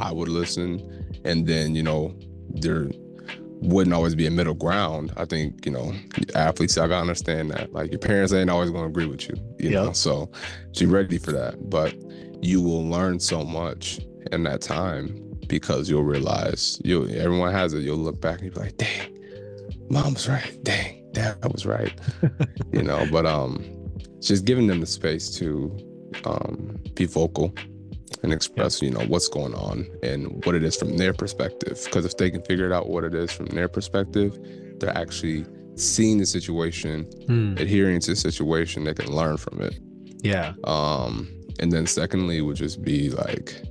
i 0.00 0.10
would 0.10 0.28
listen 0.28 0.80
and 1.24 1.46
then 1.46 1.74
you 1.74 1.82
know 1.82 2.14
there 2.54 2.88
wouldn't 3.62 3.94
always 3.94 4.14
be 4.14 4.26
a 4.26 4.30
middle 4.30 4.54
ground 4.54 5.12
i 5.18 5.24
think 5.26 5.64
you 5.66 5.70
know 5.70 5.92
athletes 6.34 6.76
i 6.78 6.88
gotta 6.88 7.00
understand 7.02 7.50
that 7.50 7.72
like 7.72 7.90
your 7.92 7.98
parents 7.98 8.32
ain't 8.32 8.48
always 8.50 8.70
gonna 8.70 8.86
agree 8.86 9.04
with 9.06 9.28
you 9.28 9.34
you 9.58 9.70
know 9.70 9.92
so 9.92 10.28
be 10.78 10.86
ready 10.86 11.18
for 11.18 11.32
that 11.32 11.54
but 11.70 11.94
you 12.42 12.60
will 12.62 12.84
learn 12.88 13.20
so 13.20 13.44
much 13.44 14.00
in 14.32 14.42
that 14.42 14.60
time 14.62 15.06
because 15.50 15.90
you'll 15.90 16.04
realize 16.04 16.80
you 16.84 17.06
everyone 17.08 17.52
has 17.52 17.74
it 17.74 17.80
you'll 17.82 17.98
look 17.98 18.20
back 18.20 18.40
and 18.40 18.44
you'll 18.46 18.54
be 18.54 18.60
like 18.60 18.76
dang 18.78 19.18
mom 19.90 20.14
was 20.14 20.28
right 20.28 20.56
dang 20.62 21.04
dad 21.12 21.36
was 21.52 21.66
right 21.66 21.92
you 22.72 22.82
know 22.82 23.06
but 23.10 23.26
um 23.26 23.62
just 24.20 24.44
giving 24.44 24.66
them 24.66 24.80
the 24.80 24.86
space 24.86 25.28
to 25.38 25.76
um, 26.24 26.76
be 26.94 27.06
vocal 27.06 27.54
and 28.22 28.32
express, 28.34 28.82
you 28.82 28.90
know, 28.90 29.00
what's 29.06 29.28
going 29.28 29.54
on 29.54 29.86
and 30.02 30.44
what 30.44 30.54
it 30.54 30.62
is 30.62 30.76
from 30.76 30.96
their 30.98 31.14
perspective. 31.14 31.80
Because 31.84 32.04
if 32.04 32.16
they 32.18 32.30
can 32.30 32.42
figure 32.42 32.66
it 32.66 32.72
out 32.72 32.90
what 32.90 33.04
it 33.04 33.14
is 33.14 33.32
from 33.32 33.46
their 33.46 33.68
perspective, 33.68 34.36
they're 34.78 34.96
actually 34.96 35.46
seeing 35.76 36.18
the 36.18 36.26
situation, 36.26 37.04
Mm, 37.28 37.58
adhering 37.58 38.00
to 38.00 38.10
the 38.10 38.16
situation, 38.16 38.84
they 38.84 38.92
can 38.92 39.10
learn 39.14 39.38
from 39.38 39.62
it. 39.62 39.78
yeah 40.22 40.52
Um, 40.64 41.28
and 41.60 41.72
then 41.72 41.86
secondly 41.86 42.42
would 42.42 42.56
just 42.56 42.82
be 42.82 43.08
like, 43.10 43.62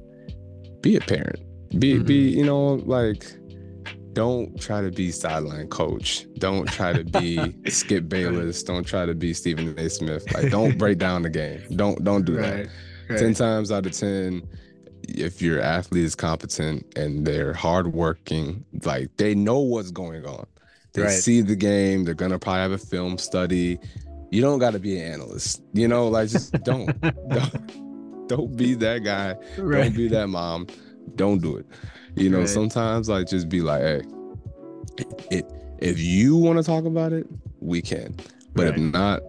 be 0.82 0.96
a 0.96 1.02
parent. 1.02 1.40
Be 1.78 2.00
be, 2.00 2.32
Mhm. 2.34 2.38
you 2.38 2.46
know, 2.46 2.76
like 2.86 3.26
don't 4.14 4.60
try 4.60 4.82
to 4.82 4.90
be 4.92 5.12
sideline 5.12 5.68
coach. 5.68 6.26
Don't 6.40 6.68
try 6.68 6.94
to 6.94 7.04
be 7.04 7.38
Skip 7.70 8.10
Bayless. 8.10 8.64
Don't 8.64 8.84
try 8.86 9.06
to 9.06 9.14
be 9.14 9.34
Stephen 9.34 9.78
A. 9.78 9.90
Smith. 9.90 10.32
Like 10.34 10.50
don't 10.58 10.78
break 10.78 10.98
down 10.98 11.22
the 11.22 11.30
game. 11.30 11.62
Don't 11.76 12.04
don't 12.04 12.26
do 12.26 12.36
that. 12.38 12.68
right, 13.10 13.20
10 13.20 13.34
times 13.36 13.72
out 13.72 13.86
of 13.86 13.92
10 13.92 14.42
if 15.08 15.42
your 15.42 15.60
athlete 15.62 16.04
is 16.06 16.14
competent 16.16 16.86
and 16.96 17.26
they're 17.26 17.54
hardworking 17.54 18.64
like 18.84 19.10
they 19.18 19.34
know 19.34 19.60
what's 19.60 19.90
going 19.90 20.24
on 20.26 20.46
they 20.94 21.02
Right. 21.04 21.12
see 21.12 21.42
the 21.42 21.56
game 21.56 22.04
they're 22.04 22.14
gonna 22.14 22.38
probably 22.38 22.62
have 22.62 22.72
a 22.74 22.78
film 22.78 23.18
study 23.18 23.80
you 24.30 24.42
don't 24.42 24.60
got 24.60 24.74
to 24.74 24.80
be 24.80 25.00
an 25.00 25.14
analyst 25.14 25.64
you 25.74 25.88
know 25.88 26.08
like 26.10 26.30
just 26.30 26.52
don't 26.64 27.00
don't 27.30 28.28
don't 28.28 28.56
be 28.56 28.76
that 28.76 29.00
guy 29.04 29.36
don't 29.56 29.96
be 29.96 30.08
that 30.10 30.28
mom 30.28 30.68
don't 31.16 31.42
do 31.42 31.58
it 31.58 31.66
you 32.16 32.30
know 32.30 32.40
Right. 32.40 32.50
sometimes 32.50 33.10
like 33.10 33.28
just 33.28 33.50
be 33.50 33.62
like 33.62 33.82
hey 33.82 34.02
it, 35.32 35.46
if 35.80 36.00
you 36.00 36.36
want 36.36 36.58
to 36.58 36.64
talk 36.64 36.86
about 36.86 37.14
it 37.14 37.28
we 37.60 37.82
can 37.82 38.16
but 38.56 38.66
Right. 38.68 38.76
if 38.76 38.80
not 38.94 39.22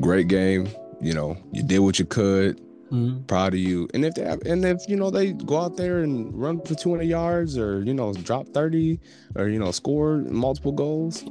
great 0.00 0.28
game 0.28 0.68
you 1.00 1.12
know 1.14 1.36
you 1.52 1.62
did 1.62 1.80
what 1.80 1.98
you 1.98 2.04
could 2.04 2.60
Mm, 2.92 3.26
proud 3.26 3.52
of 3.52 3.58
you. 3.58 3.88
And 3.94 4.04
if 4.04 4.14
they 4.14 4.22
have, 4.22 4.40
and 4.46 4.64
if 4.64 4.88
you 4.88 4.94
know 4.94 5.10
they 5.10 5.32
go 5.32 5.58
out 5.58 5.76
there 5.76 6.04
and 6.04 6.32
run 6.32 6.60
for 6.60 6.76
200 6.76 7.02
yards 7.02 7.58
or 7.58 7.82
you 7.82 7.92
know 7.92 8.12
drop 8.12 8.46
30 8.54 9.00
or 9.34 9.48
you 9.48 9.58
know 9.58 9.72
score 9.72 10.18
multiple 10.18 10.70
goals, 10.70 11.24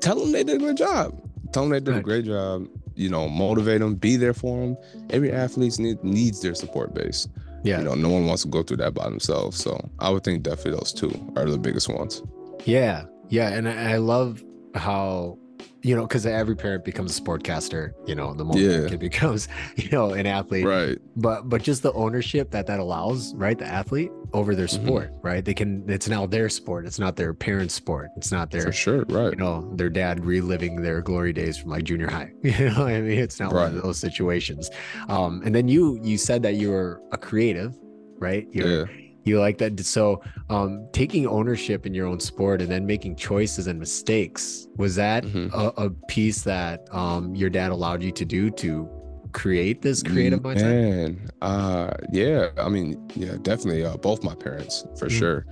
tell 0.00 0.18
them 0.18 0.32
they 0.32 0.42
did 0.42 0.56
a 0.56 0.58
good 0.58 0.78
job. 0.78 1.14
Tell 1.52 1.64
them 1.64 1.72
they 1.72 1.80
did 1.80 1.96
a 1.96 2.00
great 2.00 2.24
job. 2.24 2.66
You 2.94 3.10
know, 3.10 3.28
motivate 3.28 3.80
them, 3.80 3.94
be 3.96 4.16
there 4.16 4.32
for 4.32 4.58
them. 4.58 4.76
Every 5.10 5.30
athlete 5.30 5.78
need, 5.78 6.02
needs 6.02 6.40
their 6.40 6.54
support 6.54 6.94
base. 6.94 7.28
Yeah 7.62 7.78
You 7.78 7.84
know, 7.84 7.94
no 7.94 8.08
one 8.08 8.26
wants 8.26 8.42
to 8.42 8.48
go 8.48 8.62
through 8.62 8.78
that 8.78 8.94
by 8.94 9.04
themselves. 9.04 9.58
So 9.58 9.78
I 9.98 10.10
would 10.10 10.24
think 10.24 10.42
definitely 10.42 10.72
those 10.72 10.92
two 10.92 11.10
are 11.36 11.44
the 11.48 11.58
biggest 11.58 11.88
ones. 11.88 12.22
Yeah, 12.64 13.04
yeah, 13.28 13.48
and 13.50 13.68
I, 13.68 13.96
love 13.96 14.42
how 14.74 15.38
you 15.82 15.94
know 15.96 16.02
because 16.06 16.26
every 16.26 16.54
parent 16.56 16.84
becomes 16.84 17.16
a 17.18 17.22
sportcaster. 17.22 17.92
You 18.06 18.14
know, 18.14 18.34
the 18.34 18.44
moment 18.44 18.64
Yeah. 18.64 18.92
it 18.94 19.00
becomes 19.10 19.48
you 19.76 19.88
know 19.90 20.12
an 20.12 20.26
athlete. 20.26 20.64
Right. 20.66 20.98
But 21.16 21.48
but 21.48 21.62
just 21.62 21.82
the 21.82 21.92
ownership 21.92 22.50
that 22.50 22.66
that 22.66 22.80
allows, 22.80 23.34
right? 23.34 23.58
The 23.58 23.66
athlete 23.66 24.10
over 24.32 24.54
their 24.54 24.66
Mhm. 24.66 24.84
sport, 24.84 25.12
right? 25.22 25.44
They 25.44 25.54
can. 25.54 25.84
It's 25.88 26.08
now 26.08 26.26
their 26.26 26.48
sport. 26.48 26.86
It's 26.86 26.98
not 26.98 27.16
their 27.16 27.34
parents' 27.34 27.74
sport. 27.74 28.08
It's 28.16 28.30
not 28.32 28.50
their 28.50 28.62
For 28.62 28.72
sure. 28.72 29.04
Right. 29.08 29.30
you 29.32 29.36
know 29.36 29.72
their 29.76 29.90
dad 29.90 30.24
reliving 30.24 30.82
their 30.82 31.00
glory 31.02 31.32
days 31.32 31.56
from 31.58 31.70
like 31.70 31.84
junior 31.84 32.08
high. 32.10 32.32
You 32.42 32.70
know, 32.70 32.80
what 32.84 32.92
I 32.92 33.00
mean, 33.00 33.18
it's 33.18 33.38
not 33.40 33.52
one 33.52 33.66
of 33.68 33.74
Right. 33.74 33.82
those 33.82 33.98
situations. 33.98 34.70
Um, 35.08 35.42
and 35.44 35.54
then 35.54 35.68
you 35.68 35.98
you 36.02 36.16
said 36.18 36.42
that 36.42 36.54
you 36.54 36.70
were 36.70 37.00
a 37.12 37.18
creative, 37.18 37.76
right? 38.18 38.46
You're, 38.52 38.68
Yeah. 38.68 38.84
you 39.24 39.38
like 39.38 39.58
that 39.58 39.78
so 39.80 40.22
um 40.48 40.86
taking 40.92 41.26
ownership 41.26 41.84
in 41.86 41.92
your 41.94 42.06
own 42.06 42.18
sport 42.20 42.62
and 42.62 42.70
then 42.70 42.86
making 42.86 43.16
choices 43.16 43.66
and 43.66 43.78
mistakes 43.78 44.66
was 44.76 44.94
that 44.96 45.24
Mhm. 45.24 45.52
a, 45.52 45.84
a 45.86 45.90
piece 46.08 46.42
that 46.42 46.80
um 46.92 47.34
your 47.34 47.50
dad 47.50 47.70
allowed 47.70 48.02
you 48.02 48.12
to 48.12 48.24
do 48.24 48.50
to 48.62 48.88
create 49.32 49.82
this 49.82 50.02
creative 50.02 50.40
mindset 50.40 50.62
Man, 50.62 51.30
uh, 51.42 51.92
yeah. 52.12 52.48
I 52.58 52.68
mean, 52.68 52.96
yeah, 53.14 53.36
definitely. 53.42 53.84
Uh, 53.84 53.96
both 53.96 54.22
my 54.22 54.34
parents, 54.34 54.84
for 54.98 55.06
Mhm. 55.06 55.18
sure. 55.18 55.46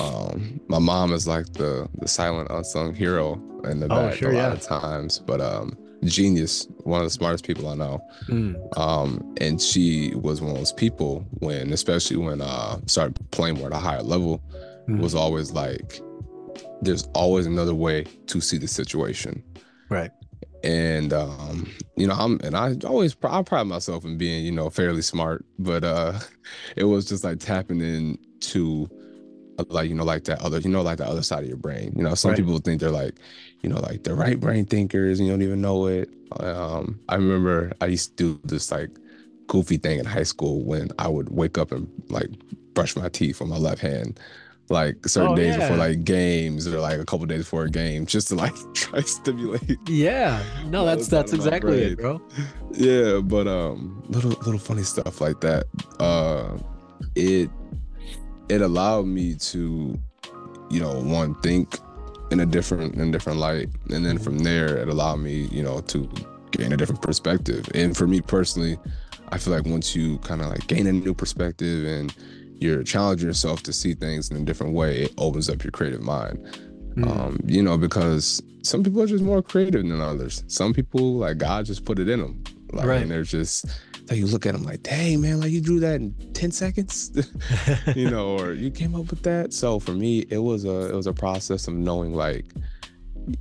Um, 0.00 0.60
my 0.68 0.78
mom 0.78 1.12
is 1.12 1.26
like 1.26 1.46
the 1.54 1.88
the 2.00 2.08
silent 2.08 2.48
unsung 2.50 2.94
hero 2.94 3.40
in 3.64 3.80
the 3.80 3.86
Oh, 3.86 4.08
back 4.08 4.14
sure, 4.14 4.30
a 4.32 4.34
yeah. 4.36 4.48
lot 4.48 4.52
of 4.52 4.62
times, 4.62 5.20
but 5.26 5.40
um, 5.40 5.76
genius, 6.04 6.66
one 6.84 7.00
of 7.00 7.06
the 7.06 7.10
smartest 7.10 7.44
people 7.46 7.68
I 7.68 7.74
know. 7.74 8.00
Mm, 8.28 8.56
Um, 8.78 9.34
and 9.40 9.60
she 9.60 10.12
was 10.16 10.40
one 10.40 10.50
of 10.52 10.56
those 10.58 10.72
people 10.72 11.24
when, 11.38 11.72
especially 11.72 12.16
when 12.16 12.40
uh 12.40 12.78
started 12.86 13.14
playing 13.30 13.56
more 13.58 13.68
at 13.68 13.72
a 13.72 13.78
higher 13.78 14.02
level, 14.02 14.42
Mm. 14.88 15.00
was 15.00 15.14
always 15.14 15.52
like, 15.52 16.00
there's 16.82 17.04
always 17.14 17.46
another 17.46 17.74
way 17.74 18.04
to 18.26 18.40
see 18.40 18.58
the 18.58 18.68
situation. 18.68 19.42
right. 19.88 20.10
And 20.62 21.12
um, 21.12 21.76
you 21.96 22.06
know, 22.06 22.14
I'm 22.14 22.40
and 22.42 22.56
I 22.56 22.74
always 22.84 23.16
I 23.22 23.42
pride 23.42 23.64
myself 23.66 24.04
in 24.04 24.18
being, 24.18 24.44
you 24.44 24.52
know, 24.52 24.70
fairly 24.70 25.02
smart, 25.02 25.44
but 25.58 25.84
uh 25.84 26.18
it 26.76 26.84
was 26.84 27.06
just 27.06 27.24
like 27.24 27.38
tapping 27.40 27.80
into 27.80 28.90
uh, 29.58 29.64
like, 29.70 29.88
you 29.88 29.94
know, 29.94 30.04
like 30.04 30.24
that 30.24 30.40
other, 30.42 30.58
you 30.60 30.70
know, 30.70 30.82
like 30.82 30.98
the 30.98 31.06
other 31.06 31.22
side 31.22 31.42
of 31.44 31.48
your 31.48 31.56
brain. 31.58 31.92
You 31.96 32.04
know, 32.04 32.14
some 32.14 32.34
Right. 32.34 32.36
people 32.36 32.58
think 32.58 32.80
they're 32.80 32.90
like, 32.90 33.20
you 33.62 33.70
know, 33.70 33.80
like 33.80 34.02
the 34.04 34.14
right 34.14 34.38
brain 34.40 34.66
thinkers, 34.66 35.18
and 35.18 35.26
you 35.26 35.32
don't 35.32 35.42
even 35.42 35.60
know 35.62 35.86
it. 35.86 36.10
Um, 36.40 37.00
I 37.08 37.16
remember 37.16 37.72
I 37.80 37.86
used 37.86 38.16
to 38.18 38.36
do 38.36 38.40
this 38.44 38.70
like 38.72 38.98
goofy 39.48 39.78
thing 39.78 39.98
in 39.98 40.04
high 40.06 40.24
school 40.24 40.64
when 40.64 40.90
I 40.98 41.08
would 41.08 41.30
wake 41.30 41.58
up 41.58 41.72
and 41.72 41.90
like 42.10 42.30
brush 42.74 42.96
my 42.96 43.08
teeth 43.08 43.40
with 43.40 43.48
my 43.48 43.58
left 43.58 43.80
hand. 43.82 44.20
Like 44.68 45.06
certain 45.06 45.32
Oh, 45.32 45.36
days 45.36 45.54
before 45.56 45.76
like 45.76 46.02
games 46.04 46.66
or 46.66 46.80
like 46.80 46.98
a 46.98 47.04
couple 47.04 47.24
days 47.26 47.40
before 47.40 47.64
a 47.64 47.70
game, 47.70 48.04
just 48.04 48.28
to 48.28 48.34
like 48.34 48.54
try 48.74 49.00
to 49.00 49.06
stimulate 49.06 49.78
Yeah. 49.88 50.42
No, 50.66 50.84
that's 50.84 51.06
that's 51.06 51.32
out 51.32 51.38
of 51.38 51.38
my 51.38 51.46
exactly 51.46 51.82
it, 51.82 51.96
bro. 51.98 52.20
yeah 52.72 53.20
but 53.20 53.46
um 53.46 54.02
little 54.08 54.30
little 54.44 54.58
funny 54.58 54.82
stuff 54.82 55.20
like 55.20 55.40
that 55.40 55.64
uh 56.00 56.58
it 57.14 57.48
it 58.48 58.60
allowed 58.60 59.06
me 59.06 59.34
to 59.36 59.96
you 60.70 60.80
know 60.80 61.00
one 61.00 61.34
think 61.42 61.78
in 62.32 62.40
a 62.40 62.46
different 62.46 62.94
in 62.96 63.08
a 63.08 63.12
different 63.12 63.38
light 63.38 63.68
and 63.90 64.04
then 64.04 64.18
Mhm. 64.18 64.24
from 64.24 64.38
there 64.40 64.76
it 64.78 64.88
allowed 64.88 65.16
me 65.16 65.48
you 65.52 65.62
know 65.62 65.80
to 65.82 66.08
gain 66.50 66.72
a 66.72 66.76
different 66.76 67.00
perspective 67.02 67.64
and 67.74 67.96
for 67.96 68.06
me 68.08 68.20
personally 68.20 68.76
i 69.30 69.38
feel 69.38 69.52
like 69.52 69.64
once 69.64 69.94
you 69.94 70.18
kind 70.18 70.40
of 70.42 70.48
like 70.48 70.66
gain 70.66 70.86
a 70.88 70.92
new 70.92 71.14
perspective 71.14 71.86
and 71.86 72.12
you're 72.60 72.82
challenging 72.82 73.26
yourself 73.28 73.62
to 73.62 73.72
see 73.72 73.94
things 73.94 74.30
in 74.30 74.36
a 74.36 74.44
different 74.44 74.72
way 74.74 75.02
it 75.02 75.14
opens 75.18 75.48
up 75.50 75.62
your 75.64 75.70
creative 75.72 76.02
mind 76.02 76.38
Mm, 76.96 77.06
um, 77.10 77.38
you 77.44 77.62
know, 77.62 77.76
because 77.76 78.42
some 78.62 78.82
people 78.82 79.02
are 79.02 79.06
just 79.06 79.22
more 79.22 79.42
creative 79.42 79.82
than 79.86 80.00
others. 80.00 80.42
Some 80.46 80.72
people, 80.72 81.16
like 81.16 81.36
God, 81.36 81.66
just 81.66 81.84
put 81.84 81.98
it 81.98 82.08
in 82.08 82.20
them. 82.22 82.42
Like, 82.72 82.86
Right. 82.86 83.02
and 83.02 83.10
they're 83.10 83.22
just 83.22 83.66
like 84.08 84.18
you 84.18 84.24
look 84.24 84.46
at 84.46 84.54
them 84.54 84.62
like, 84.62 84.82
dang 84.82 85.20
man, 85.20 85.38
like 85.40 85.50
you 85.50 85.60
drew 85.60 85.78
that 85.80 85.96
in 85.96 86.14
ten 86.32 86.50
seconds, 86.50 87.10
you 87.94 88.08
know, 88.08 88.38
or 88.38 88.54
you 88.54 88.70
came 88.70 88.94
up 88.94 89.10
with 89.10 89.22
that. 89.24 89.52
So 89.52 89.78
for 89.78 89.92
me, 89.92 90.20
it 90.30 90.38
was 90.38 90.64
a 90.64 90.88
it 90.88 90.94
was 90.94 91.06
a 91.06 91.12
process 91.12 91.68
of 91.68 91.74
knowing 91.74 92.14
like, 92.14 92.46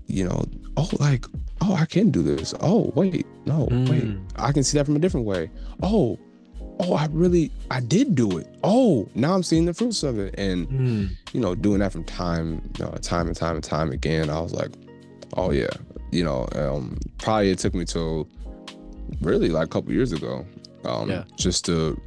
you 0.07 0.25
know, 0.25 0.43
oh 0.75 0.89
like 0.99 1.25
oh 1.61 1.75
I 1.75 1.85
can 1.85 2.11
do 2.11 2.21
this. 2.23 2.53
Oh 2.59 2.91
wait, 2.93 3.25
no 3.45 3.69
wait, 3.71 4.03
Mm. 4.03 4.21
I 4.35 4.51
can 4.51 4.63
see 4.63 4.77
that 4.77 4.83
from 4.85 4.97
a 4.97 4.99
different 4.99 5.25
way. 5.25 5.49
Oh. 5.81 6.19
Oh, 6.79 6.93
I 6.93 7.07
really, 7.11 7.51
I 7.71 7.79
did 7.79 8.15
do 8.15 8.37
it. 8.37 8.47
Oh, 8.63 9.07
now 9.15 9.33
I'm 9.33 9.43
seeing 9.43 9.65
the 9.65 9.73
fruits 9.73 10.03
of 10.03 10.19
it, 10.19 10.35
and 10.37 10.67
mm, 10.67 11.09
you 11.33 11.39
know, 11.39 11.55
doing 11.55 11.79
that 11.79 11.91
from 11.93 12.03
time, 12.03 12.61
uh, 12.81 12.97
time 12.97 13.27
and 13.27 13.35
time 13.35 13.55
and 13.55 13.63
time 13.63 13.91
again, 13.91 14.29
I 14.29 14.39
was 14.41 14.53
like, 14.53 14.71
oh 15.37 15.51
yeah, 15.51 15.69
you 16.11 16.23
know, 16.23 16.47
um, 16.53 16.97
probably 17.17 17.51
it 17.51 17.59
took 17.59 17.73
me 17.73 17.85
till 17.85 18.27
really 19.21 19.49
like 19.49 19.65
a 19.65 19.69
couple 19.69 19.93
years 19.93 20.11
ago, 20.11 20.45
um, 20.83 21.09
Yeah. 21.09 21.23
just 21.37 21.63
to 21.65 21.99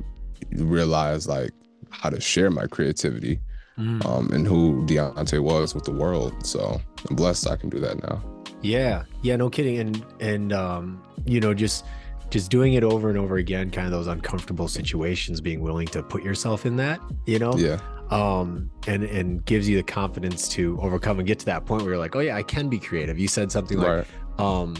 realize 0.52 1.26
like 1.26 1.52
how 1.90 2.10
to 2.10 2.20
share 2.20 2.50
my 2.50 2.66
creativity, 2.66 3.40
mm. 3.78 4.04
um, 4.04 4.30
and 4.32 4.46
who 4.46 4.84
Dyante 4.86 5.40
was 5.42 5.74
with 5.74 5.84
the 5.84 5.92
world. 5.92 6.34
So 6.44 6.80
I'm 7.08 7.16
blessed 7.16 7.48
I 7.48 7.56
can 7.56 7.70
do 7.70 7.80
that 7.80 8.02
now. 8.02 8.22
Yeah, 8.60 9.04
yeah, 9.22 9.36
no 9.36 9.48
kidding. 9.48 9.78
And 9.78 10.04
and 10.20 10.52
um, 10.52 11.02
you 11.24 11.40
know, 11.40 11.54
just 11.54 11.84
just 12.30 12.50
doing 12.50 12.74
it 12.74 12.84
over 12.84 13.08
and 13.08 13.18
over 13.18 13.36
again, 13.36 13.70
kind 13.70 13.86
of 13.86 13.92
those 13.92 14.06
uncomfortable 14.06 14.68
situations, 14.68 15.40
being 15.40 15.60
willing 15.60 15.86
to 15.88 16.02
put 16.02 16.22
yourself 16.22 16.66
in 16.66 16.76
that, 16.76 17.00
you 17.26 17.38
know, 17.38 17.56
Yeah, 17.56 17.78
um, 18.10 18.70
and 18.86 19.04
and 19.04 19.44
gives 19.44 19.68
you 19.68 19.76
the 19.76 19.82
confidence 19.82 20.48
to 20.50 20.78
overcome 20.82 21.18
and 21.18 21.26
get 21.26 21.38
to 21.40 21.46
that 21.46 21.64
point 21.66 21.82
where 21.82 21.92
you're 21.92 21.98
like, 21.98 22.16
oh 22.16 22.20
yeah, 22.20 22.36
I 22.36 22.42
can 22.42 22.68
be 22.68 22.78
creative. 22.78 23.18
You 23.18 23.28
said 23.28 23.50
something 23.50 23.78
like, 23.78 24.06
um, 24.38 24.76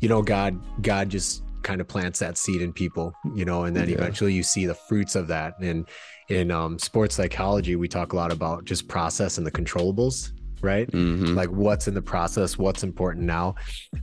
you 0.00 0.08
know, 0.08 0.22
God, 0.22 0.58
God 0.82 1.08
just 1.08 1.42
kind 1.62 1.80
of 1.80 1.88
plants 1.88 2.18
that 2.18 2.36
seed 2.36 2.60
in 2.60 2.72
people, 2.72 3.14
you 3.34 3.44
know, 3.44 3.64
and 3.64 3.74
then 3.74 3.88
Yeah. 3.88 3.94
eventually 3.96 4.32
you 4.34 4.42
see 4.42 4.66
the 4.66 4.74
fruits 4.74 5.14
of 5.16 5.28
that. 5.28 5.54
And 5.60 5.88
in 6.28 6.50
um, 6.50 6.78
sports 6.78 7.14
psychology, 7.14 7.74
we 7.76 7.88
talk 7.88 8.12
a 8.12 8.16
lot 8.16 8.30
about 8.32 8.64
just 8.66 8.86
process 8.86 9.38
and 9.38 9.46
the 9.46 9.50
controllables, 9.50 10.30
right? 10.62 10.90
hmm 10.90 11.34
like 11.34 11.48
what's 11.50 11.88
in 11.88 11.94
the 11.94 12.02
process 12.02 12.56
what's 12.58 12.84
important 12.84 13.24
now 13.26 13.54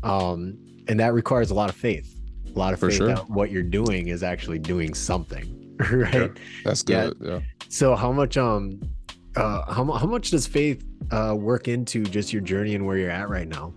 um 0.04 0.58
and 0.88 1.00
that 1.00 1.14
requires 1.14 1.50
a 1.52 1.54
lot 1.54 1.70
of 1.70 1.76
faith 1.76 2.14
a 2.56 2.60
lot 2.60 2.74
of 2.74 2.80
For 2.80 2.90
faith 2.90 2.98
sure. 2.98 3.08
that 3.08 3.30
what 3.30 3.52
you're 3.52 3.64
doing 3.64 4.08
is 4.10 4.24
actually 4.24 4.60
doing 4.60 4.94
something 4.94 5.76
right 5.92 6.32
That's 6.64 6.84
good. 6.84 7.16
Yeah. 7.22 7.40
so 7.70 7.96
how 7.96 8.12
much 8.12 8.38
um 8.38 8.80
uh 9.36 9.72
how, 9.72 9.86
how 9.94 10.06
much 10.08 10.32
does 10.32 10.46
faith 10.48 10.84
uh 11.12 11.36
work 11.38 11.68
into 11.68 12.04
just 12.04 12.32
your 12.34 12.42
journey 12.42 12.76
and 12.76 12.86
where 12.86 12.98
you're 12.98 13.10
at 13.10 13.30
right 13.30 13.48
now 13.48 13.74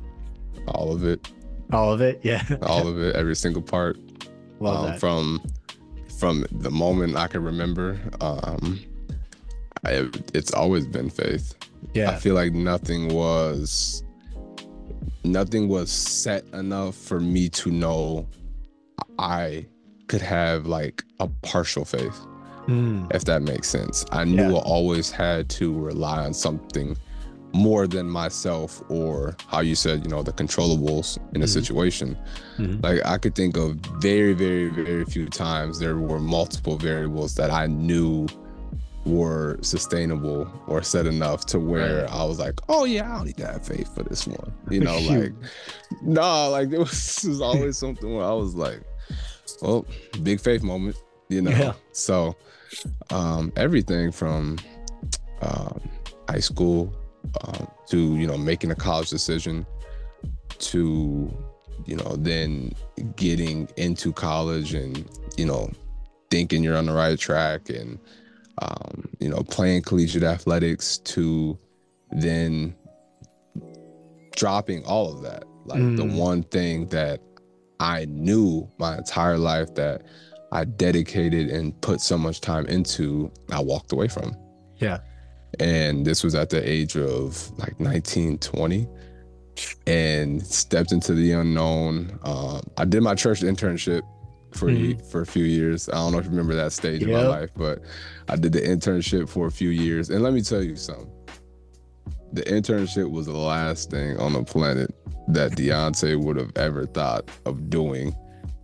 all 0.69 0.93
of 0.93 1.05
it, 1.05 1.31
all 1.73 1.93
of 1.93 2.01
it 2.01 2.21
yeah 2.23 2.43
all 2.63 2.87
of 2.89 2.99
it, 3.01 3.15
every 3.17 3.37
single 3.37 3.63
part. 3.63 3.97
love 4.61 4.77
um, 4.85 4.91
that 4.91 5.01
from 5.01 5.41
from 6.19 6.47
the 6.53 6.71
moment 6.71 7.17
I 7.17 7.27
can 7.27 7.43
remember. 7.43 7.99
Um, 8.21 8.81
I, 9.85 10.09
it's 10.33 10.53
always 10.55 10.87
been 10.87 11.11
faith. 11.11 11.55
Yeah, 11.93 12.13
I 12.13 12.17
feel 12.17 12.35
like 12.37 12.53
nothing 12.55 13.09
was 13.09 14.05
nothing 15.25 15.69
was 15.69 15.91
set 15.91 16.45
enough 16.55 16.95
for 16.95 17.19
me 17.21 17.49
to 17.51 17.71
know 17.71 18.29
I 19.19 19.67
could 20.09 20.23
have 20.23 20.67
like 20.67 21.03
a 21.21 21.29
partial 21.43 21.85
faith, 21.85 22.19
Mm, 22.67 23.15
if 23.15 23.25
that 23.27 23.43
makes 23.43 23.69
sense. 23.69 24.05
I 24.11 24.25
knew 24.25 24.53
Yeah. 24.53 24.59
I 24.59 24.63
always 24.63 25.11
had 25.11 25.49
to 25.51 25.73
rely 25.79 26.25
on 26.25 26.33
something 26.33 26.97
more 27.53 27.87
than 27.87 28.09
myself 28.11 28.83
or 28.89 29.37
how 29.47 29.61
you 29.61 29.75
said, 29.77 30.03
you 30.05 30.11
know, 30.11 30.23
the 30.23 30.33
controllables 30.33 31.19
in 31.35 31.43
a 31.43 31.45
Mhm. 31.45 31.49
situation. 31.49 32.17
mhm. 32.59 32.83
Like 32.83 33.05
I 33.05 33.19
could 33.19 33.35
think 33.35 33.57
of 33.57 33.77
very, 34.01 34.33
very, 34.33 34.69
very 34.71 35.05
few 35.05 35.27
times 35.27 35.79
there 35.79 35.97
were 35.99 36.19
multiple 36.19 36.77
variables 36.79 37.35
that 37.37 37.51
I 37.51 37.67
knew 37.67 38.27
were 39.05 39.59
sustainable 39.61 40.49
or 40.67 40.83
set 40.83 41.07
enough 41.07 41.45
to 41.47 41.61
where 41.61 42.11
I 42.11 42.25
was 42.25 42.39
like, 42.39 42.59
oh 42.71 42.85
yeah, 42.87 43.13
I 43.13 43.17
don't 43.19 43.27
need 43.27 43.37
to 43.37 43.47
have 43.47 43.67
faith 43.67 43.95
for 43.95 44.03
this 44.03 44.27
one. 44.27 44.51
You 44.71 44.81
know, 44.81 44.99
like 45.01 45.33
no, 46.03 46.49
like 46.51 46.73
it 46.73 46.79
was, 46.79 47.23
it 47.25 47.29
was 47.29 47.41
always 47.43 47.77
something 47.77 48.15
where 48.15 48.25
I 48.25 48.33
was 48.33 48.55
like, 48.55 48.81
well, 49.63 49.87
big 50.23 50.41
faith 50.41 50.63
moment, 50.63 50.97
you 51.29 51.43
know. 51.43 51.51
Yeah. 51.51 51.73
So 51.93 52.37
um 53.11 53.53
everything 53.57 54.11
from 54.13 54.59
um 55.43 55.81
high 56.29 56.41
school 56.41 56.93
um, 57.43 57.69
to 57.89 58.17
you 58.17 58.27
know 58.27 58.37
making 58.37 58.71
a 58.71 58.75
college 58.75 59.11
decision 59.11 59.65
to 60.59 61.33
you 61.87 61.97
know 61.97 62.17
then 62.19 62.73
getting 63.17 63.69
into 63.77 64.13
college 64.13 64.75
and 64.75 65.09
you 65.37 65.45
know 65.45 65.71
thinking 66.31 66.63
you're 66.65 66.77
on 66.77 66.87
the 66.87 66.93
right 66.93 67.19
track 67.19 67.69
and 67.69 67.99
um, 68.63 69.09
you 69.21 69.29
know 69.29 69.43
playing 69.45 69.83
collegiate 69.83 70.23
athletics 70.23 70.99
to 70.99 71.59
then 72.11 72.75
dropping 74.37 74.85
all 74.85 75.13
of 75.13 75.23
that 75.23 75.45
like 75.67 75.81
the 75.97 76.03
Mm. 76.05 76.17
one 76.17 76.43
thing 76.45 76.87
that 76.89 77.21
i 77.93 78.05
knew 78.09 78.69
my 78.79 78.93
entire 78.99 79.39
life 79.39 79.71
that 79.75 80.03
i 80.53 80.65
dedicated 80.65 81.49
and 81.57 81.79
put 81.81 82.01
so 82.01 82.17
much 82.17 82.41
time 82.41 82.65
into 82.77 83.31
i 83.53 83.61
walked 83.61 83.93
away 83.93 84.09
from. 84.09 84.29
Yeah. 84.79 84.99
and 85.61 86.05
this 86.09 86.25
was 86.25 86.35
at 86.35 86.49
the 86.51 86.63
age 86.77 86.97
of 86.97 87.27
like 87.59 87.79
19 87.79 88.39
20 88.39 88.89
and 89.87 90.45
stepped 90.45 90.91
into 90.93 91.15
the 91.15 91.31
unknown. 91.33 92.19
Um, 92.25 92.61
i 92.77 92.85
did 92.85 93.03
my 93.03 93.15
church 93.15 93.41
internship 93.43 94.03
for 94.53 94.69
Mhm. 94.69 95.01
for 95.11 95.21
a 95.21 95.27
few 95.27 95.45
years. 95.45 95.89
I 95.89 95.95
don't 95.95 96.13
know 96.13 96.19
if 96.19 96.25
you 96.27 96.31
remember 96.31 96.55
that 96.57 96.73
stage 96.73 97.03
of 97.03 97.09
my 97.11 97.27
life 97.39 97.51
but 97.65 97.77
i 98.29 98.35
did 98.37 98.53
the 98.53 98.61
internship 98.75 99.29
for 99.29 99.47
a 99.47 99.51
few 99.61 99.71
years. 99.71 100.11
And 100.11 100.23
let 100.27 100.33
me 100.33 100.43
tell 100.43 100.63
you 100.63 100.77
something 100.77 101.11
the 102.35 102.43
internship 102.43 103.11
was 103.11 103.27
the 103.27 103.33
last 103.37 103.91
thing 103.91 104.19
on 104.19 104.33
the 104.35 104.43
planet 104.43 104.95
that 105.29 105.53
Dyante 105.53 106.23
would 106.23 106.37
have 106.37 106.53
ever 106.57 106.87
thought 106.87 107.29
of 107.47 107.71
doing 107.71 108.15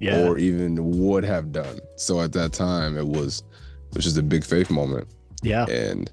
yeah 0.00 0.16
or 0.18 0.38
even 0.38 0.76
would 0.98 1.24
have 1.24 1.52
done. 1.52 1.78
So 1.96 2.20
at 2.20 2.33
that 2.33 2.52
time, 2.52 2.96
it 2.98 3.06
was 3.06 3.42
it 3.90 3.96
was 3.96 4.04
just 4.04 4.18
a 4.18 4.22
big 4.22 4.44
faith 4.44 4.70
moment 4.70 5.09
yeah 5.42 5.64
and 5.66 6.11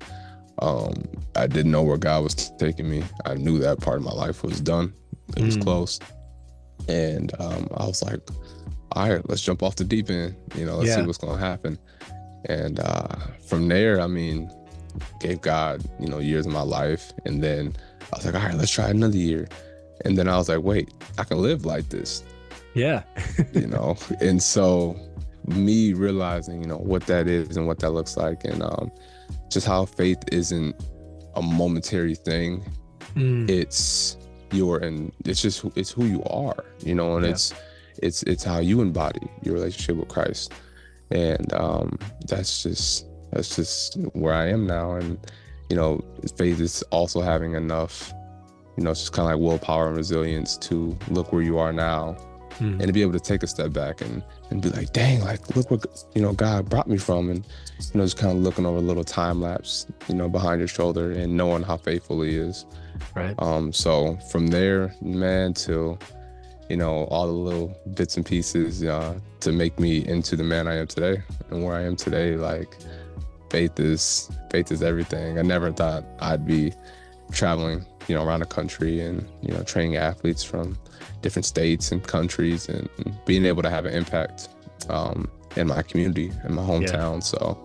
um 0.59 0.93
I 1.35 1.47
didn't 1.47 1.71
know 1.71 1.83
where 1.83 1.97
God 1.97 2.23
was 2.23 2.35
taking 2.57 2.89
me. 2.89 3.03
I 3.25 3.35
knew 3.35 3.59
that 3.59 3.79
part 3.81 3.97
of 3.97 4.03
my 4.03 4.13
life 4.13 4.43
was 4.43 4.59
done. 4.61 4.93
It 5.35 5.43
was 5.43 5.57
Mm. 5.57 5.61
close. 5.63 5.99
And 6.87 7.31
um 7.39 7.67
I 7.75 7.85
was 7.85 8.01
like, 8.03 8.19
all 8.93 9.09
right, 9.09 9.27
let's 9.29 9.41
jump 9.41 9.61
off 9.63 9.75
the 9.75 9.83
deep 9.83 10.09
end. 10.09 10.35
You 10.55 10.65
know, 10.65 10.77
let's 10.77 10.89
Yeah. 10.89 10.95
see 11.01 11.01
what's 11.07 11.17
gonna 11.17 11.37
happen. 11.37 11.77
And 12.45 12.79
uh 12.79 13.07
from 13.49 13.67
there, 13.67 13.99
I 13.99 14.07
mean, 14.07 14.49
gave 15.19 15.41
God, 15.41 15.83
you 15.99 16.07
know, 16.07 16.19
years 16.19 16.45
of 16.45 16.51
my 16.51 16.61
life. 16.61 17.11
And 17.25 17.43
then 17.43 17.73
I 18.13 18.17
was 18.17 18.25
like, 18.25 18.35
all 18.35 18.41
right, 18.41 18.55
let's 18.55 18.71
try 18.71 18.89
another 18.89 19.17
year. 19.17 19.47
And 20.05 20.17
then 20.17 20.27
I 20.27 20.37
was 20.37 20.47
like, 20.49 20.61
wait, 20.63 20.91
I 21.17 21.23
can 21.23 21.37
live 21.41 21.65
like 21.65 21.89
this. 21.89 22.23
Yeah. 22.73 23.03
you 23.53 23.67
know? 23.67 23.97
And 24.21 24.41
so 24.41 24.95
me 25.47 25.93
realizing, 25.93 26.61
you 26.61 26.67
know, 26.67 26.77
what 26.77 27.05
that 27.07 27.27
is 27.27 27.57
and 27.57 27.67
what 27.67 27.79
that 27.79 27.91
looks 27.91 28.17
like 28.17 28.43
and 28.43 28.61
um 28.61 28.91
just 29.49 29.65
how 29.65 29.85
faith 29.85 30.19
isn't 30.31 30.75
a 31.35 31.41
momentary 31.41 32.15
thing. 32.15 32.63
Mm. 33.15 33.49
It's 33.49 34.17
your 34.51 34.77
and 34.79 35.11
it's 35.25 35.41
just 35.41 35.65
it's 35.75 35.89
who 35.91 36.05
you 36.05 36.23
are, 36.25 36.63
you 36.83 36.93
know, 36.95 37.15
and 37.15 37.25
Yeah. 37.25 37.31
it's 37.31 37.53
it's 38.03 38.23
it's 38.23 38.43
how 38.43 38.59
you 38.59 38.81
embody 38.81 39.27
your 39.41 39.55
relationship 39.55 39.95
with 39.97 40.09
Christ. 40.09 40.51
And 41.09 41.51
um 41.53 41.97
that's 42.27 42.61
just 42.63 43.06
that's 43.31 43.55
just 43.55 43.95
where 44.13 44.33
I 44.33 44.47
am 44.47 44.65
now. 44.67 44.95
And, 44.95 45.17
you 45.69 45.75
know, 45.75 46.01
faith 46.37 46.59
is 46.59 46.81
also 46.91 47.21
having 47.21 47.53
enough, 47.55 48.13
you 48.77 48.83
know, 48.83 48.91
it's 48.91 49.01
just 49.01 49.13
kind 49.13 49.31
of 49.31 49.39
like 49.39 49.43
willpower 49.45 49.87
and 49.87 49.97
resilience 49.97 50.57
to 50.57 50.97
look 51.09 51.31
where 51.33 51.41
you 51.41 51.57
are 51.57 51.73
now 51.73 52.17
Mm. 52.59 52.79
and 52.79 52.87
to 52.87 52.91
be 52.91 53.03
able 53.03 53.11
to 53.13 53.19
take 53.19 53.43
a 53.43 53.47
step 53.47 53.71
back 53.71 54.01
and 54.01 54.23
and 54.49 54.63
be 54.63 54.69
like, 54.69 54.91
dang, 54.91 55.21
like 55.21 55.55
look 55.55 55.69
what 55.69 55.85
you 56.15 56.21
know 56.23 56.33
God 56.33 56.67
brought 56.67 56.87
me 56.87 56.97
from, 56.97 57.29
and 57.29 57.45
you 57.93 57.99
know 57.99 58.03
just 58.03 58.17
kind 58.17 58.35
of 58.35 58.41
looking 58.43 58.65
over 58.65 58.77
a 58.79 58.81
little 58.81 59.03
time 59.03 59.39
lapse, 59.41 59.85
you 60.07 60.15
know, 60.15 60.27
behind 60.27 60.59
your 60.59 60.67
shoulder 60.67 61.11
and 61.11 61.37
knowing 61.37 61.61
how 61.61 61.77
faithful 61.77 62.19
He 62.23 62.35
is. 62.35 62.65
Right. 63.15 63.35
Um, 63.37 63.71
so 63.71 64.17
from 64.31 64.47
there, 64.47 64.91
man, 65.03 65.53
to 65.65 65.99
you 66.67 66.77
know 66.77 67.03
all 67.11 67.27
the 67.27 67.31
little 67.33 67.77
bits 67.93 68.17
and 68.17 68.25
pieces 68.25 68.83
uh, 68.83 69.19
to 69.41 69.51
make 69.51 69.79
me 69.79 70.03
into 70.07 70.35
the 70.35 70.43
man 70.43 70.67
I 70.67 70.77
am 70.77 70.87
today 70.87 71.21
and 71.51 71.63
where 71.63 71.75
I 71.75 71.83
am 71.83 71.95
today, 71.95 72.37
like 72.37 72.75
faith 73.49 73.79
is 73.79 74.29
faith 74.51 74.71
is 74.71 74.81
everything. 74.81 75.37
I 75.39 75.41
never 75.41 75.71
thought 75.71 76.03
I'd 76.19 76.45
be 76.45 76.73
traveling, 77.31 77.85
you 78.07 78.15
know, 78.15 78.23
around 78.23 78.39
the 78.41 78.45
country 78.45 78.99
and 79.01 79.27
you 79.41 79.53
know 79.53 79.63
training 79.63 79.95
athletes 79.97 80.43
from 80.43 80.77
different 81.21 81.45
states 81.45 81.91
and 81.91 82.03
countries 82.03 82.69
and 82.69 82.89
being 83.25 83.45
able 83.45 83.61
to 83.63 83.69
have 83.69 83.85
an 83.85 83.93
impact 83.93 84.49
um, 84.89 85.29
in 85.55 85.67
my 85.67 85.81
community 85.81 86.31
in 86.45 86.53
my 86.55 86.61
hometown. 86.61 87.23
So 87.23 87.57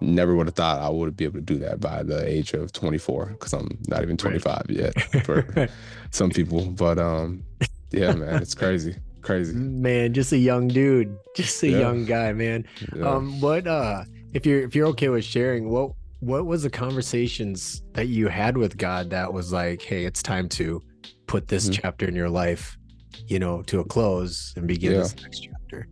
never 0.00 0.34
would 0.34 0.46
have 0.46 0.54
thought 0.54 0.80
I 0.80 0.88
would 0.88 1.16
be 1.16 1.24
able 1.24 1.38
to 1.38 1.44
do 1.44 1.56
that 1.60 1.80
by 1.80 2.02
the 2.02 2.26
age 2.28 2.52
of 2.52 2.72
24 2.72 3.26
because 3.26 3.52
I'm 3.52 3.78
not 3.88 4.02
even 4.02 4.16
25 4.16 4.66
yet 4.68 5.00
for 5.24 5.68
some 6.10 6.30
people. 6.30 6.66
But 6.66 6.98
um, 6.98 7.42
yeah, 7.90 8.12
man, 8.14 8.42
it's 8.42 8.54
crazy, 8.54 8.96
crazy. 9.22 9.54
man, 9.54 10.12
just 10.12 10.32
a 10.32 10.36
young 10.38 10.68
dude, 10.68 11.16
just 11.36 11.62
a 11.62 11.68
Yeah. 11.70 11.78
young 11.80 12.04
guy, 12.04 12.32
man. 12.32 12.66
Yeah. 12.94 13.08
Um, 13.14 13.40
what 13.40 13.66
uh, 13.66 14.04
if 14.34 14.44
you're 14.44 14.62
if 14.62 14.74
you're 14.74 14.88
okay 14.88 15.08
with 15.08 15.24
sharing, 15.24 15.68
what 15.70 15.92
what 16.20 16.46
was 16.46 16.62
the 16.62 16.70
conversations 16.70 17.82
that 17.92 18.08
you 18.08 18.28
had 18.28 18.56
with 18.56 18.76
God 18.76 19.10
that 19.10 19.32
was 19.32 19.52
like, 19.52 19.82
hey, 19.82 20.04
it's 20.04 20.22
time 20.22 20.48
to 20.50 20.80
put 21.26 21.48
this 21.48 21.68
Mhm. 21.68 21.78
chapter 21.82 22.06
in 22.06 22.14
your 22.14 22.30
life, 22.30 22.78
you 23.26 23.38
know, 23.38 23.62
to 23.62 23.80
a 23.80 23.84
close 23.84 24.52
and 24.56 24.66
begin 24.66 24.92
Yeah. 24.92 24.98
this 24.98 25.16
next 25.22 25.40
chapter. 25.40 25.88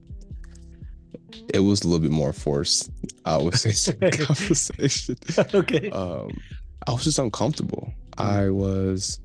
it 1.54 1.60
was 1.60 1.82
a 1.82 1.88
little 1.88 2.00
bit 2.00 2.10
more 2.10 2.32
forced. 2.32 2.90
I 3.24 3.36
would 3.36 3.54
say 3.56 3.94
conversation. 4.10 5.16
okay. 5.54 5.90
um, 5.90 6.30
I 6.86 6.92
was 6.92 7.04
just 7.04 7.18
uncomfortable. 7.18 7.92
I 8.18 8.48
was, 8.50 9.18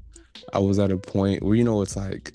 I 0.54 0.60
was 0.60 0.80
at 0.80 0.92
a 0.92 0.98
point 0.98 1.44
where 1.44 1.56
you 1.56 1.64
know 1.64 1.82
it's 1.82 1.96
like, 1.96 2.32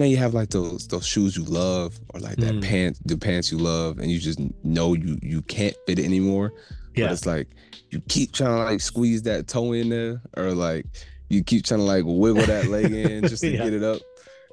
know, 0.00 0.04
you 0.06 0.16
have 0.16 0.34
like 0.34 0.50
those 0.50 0.86
those 0.88 1.06
shoes 1.06 1.36
you 1.36 1.44
love, 1.44 1.98
or 2.12 2.20
like 2.20 2.36
that 2.38 2.54
Mm. 2.56 2.62
pants, 2.62 3.00
the 3.04 3.16
pants 3.16 3.52
you 3.52 3.58
love, 3.58 3.98
and 3.98 4.10
you 4.10 4.18
just 4.18 4.40
know 4.64 4.94
you 4.94 5.18
you 5.22 5.42
can't 5.42 5.76
fit 5.86 5.98
it 5.98 6.04
anymore. 6.04 6.52
But 6.94 7.00
Yeah. 7.00 7.12
it's 7.12 7.26
like 7.26 7.48
you 7.90 8.00
keep 8.08 8.32
trying 8.32 8.50
to 8.56 8.64
like 8.64 8.80
squeeze 8.80 9.22
that 9.22 9.46
toe 9.46 9.72
in 9.72 9.88
there, 9.90 10.20
or 10.36 10.52
like 10.52 10.86
you 11.28 11.44
keep 11.44 11.64
trying 11.64 11.80
to 11.80 11.86
like 11.86 12.04
wiggle 12.06 12.44
that 12.46 12.66
leg 12.66 12.92
in 12.92 13.26
just 13.28 13.42
to 13.44 13.50
Yeah. 13.50 13.64
get 13.64 13.72
it 13.74 13.82
up. 13.84 14.00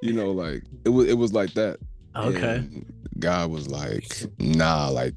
You 0.04 0.14
know, 0.14 0.32
like 0.32 0.64
it 0.86 0.90
was 0.90 1.08
it 1.08 1.18
was 1.18 1.34
like 1.34 1.54
that. 1.56 1.78
Okay. 2.16 2.56
And 2.58 2.86
God 3.20 3.50
was 3.52 3.68
like, 3.70 4.06
nah, 4.40 4.90
like 4.90 5.14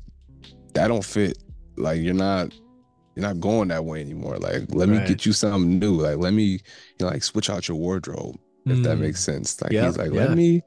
that 0.74 0.88
don't 0.88 1.04
fit. 1.04 1.36
Like 1.76 2.00
you're 2.00 2.14
not 2.14 2.52
you're 3.16 3.22
not 3.26 3.40
going 3.40 3.68
that 3.68 3.84
way 3.84 4.00
anymore. 4.00 4.38
Like 4.38 4.66
let 4.74 4.88
me 4.88 4.98
get 5.06 5.26
you 5.26 5.32
something 5.32 5.78
new. 5.78 5.94
Like 6.00 6.16
let 6.18 6.32
me 6.32 6.44
you 6.44 6.58
know 7.00 7.08
like 7.08 7.22
switch 7.22 7.50
out 7.50 7.68
your 7.68 7.76
wardrobe 7.76 8.36
if 8.66 8.82
that 8.82 8.96
Mm. 8.98 9.00
makes 9.00 9.20
sense. 9.20 9.60
Like 9.62 9.72
Yeah, 9.72 9.86
he's 9.86 9.96
like, 9.98 10.12
yeah. 10.12 10.20
let 10.26 10.36
me 10.36 10.62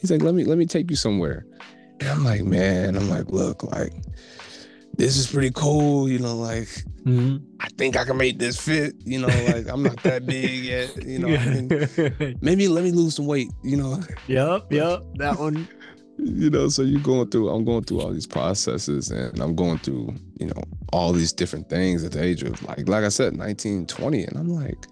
he's 0.00 0.10
like, 0.10 0.22
let 0.22 0.34
me 0.34 0.44
let 0.44 0.58
me 0.58 0.66
take 0.66 0.90
you 0.90 0.96
somewhere. 0.96 1.46
And 2.00 2.08
I'm 2.10 2.24
like, 2.24 2.44
man, 2.44 2.96
I'm 2.96 3.08
like, 3.08 3.30
look, 3.30 3.62
like 3.62 3.92
this 4.98 5.16
is 5.18 5.26
pretty 5.30 5.50
cool, 5.54 6.08
you 6.08 6.18
know, 6.18 6.36
like 6.36 6.68
Mhm. 7.04 7.40
I 7.60 7.68
think 7.78 7.96
I 7.96 8.04
can 8.04 8.16
make 8.16 8.38
this 8.38 8.56
fit, 8.60 8.94
you 9.04 9.20
know, 9.20 9.28
like 9.28 9.68
I'm 9.68 9.82
not 9.82 10.02
that 10.02 10.26
big 10.26 10.64
yet, 10.64 11.04
you 11.06 11.18
know. 11.20 11.28
Maybe 12.40 12.66
let 12.68 12.82
me 12.84 12.90
lose 12.92 13.14
some 13.16 13.26
weight, 13.26 13.50
you 13.62 13.76
know. 13.76 14.00
yep. 14.26 14.66
Yep. 14.72 15.02
That 15.16 15.38
one. 15.38 15.68
you 16.18 16.48
know 16.48 16.66
so 16.70 16.80
you're 16.80 16.98
going 17.02 17.28
through 17.28 17.50
i'm 17.50 17.62
going 17.62 17.84
through 17.84 18.00
all 18.00 18.10
these 18.10 18.26
processes 18.26 19.10
and 19.10 19.38
i'm 19.38 19.54
going 19.54 19.76
through 19.80 20.14
you 20.40 20.46
know 20.46 20.62
all 20.90 21.12
these 21.12 21.30
different 21.30 21.68
things 21.68 22.02
at 22.04 22.12
the 22.12 22.22
age 22.24 22.42
of 22.42 22.62
like 22.62 22.88
like 22.88 23.04
i 23.04 23.08
said 23.10 23.36
19 23.36 23.84
20 23.86 24.24
and 24.24 24.38
i'm 24.38 24.48
like 24.48 24.86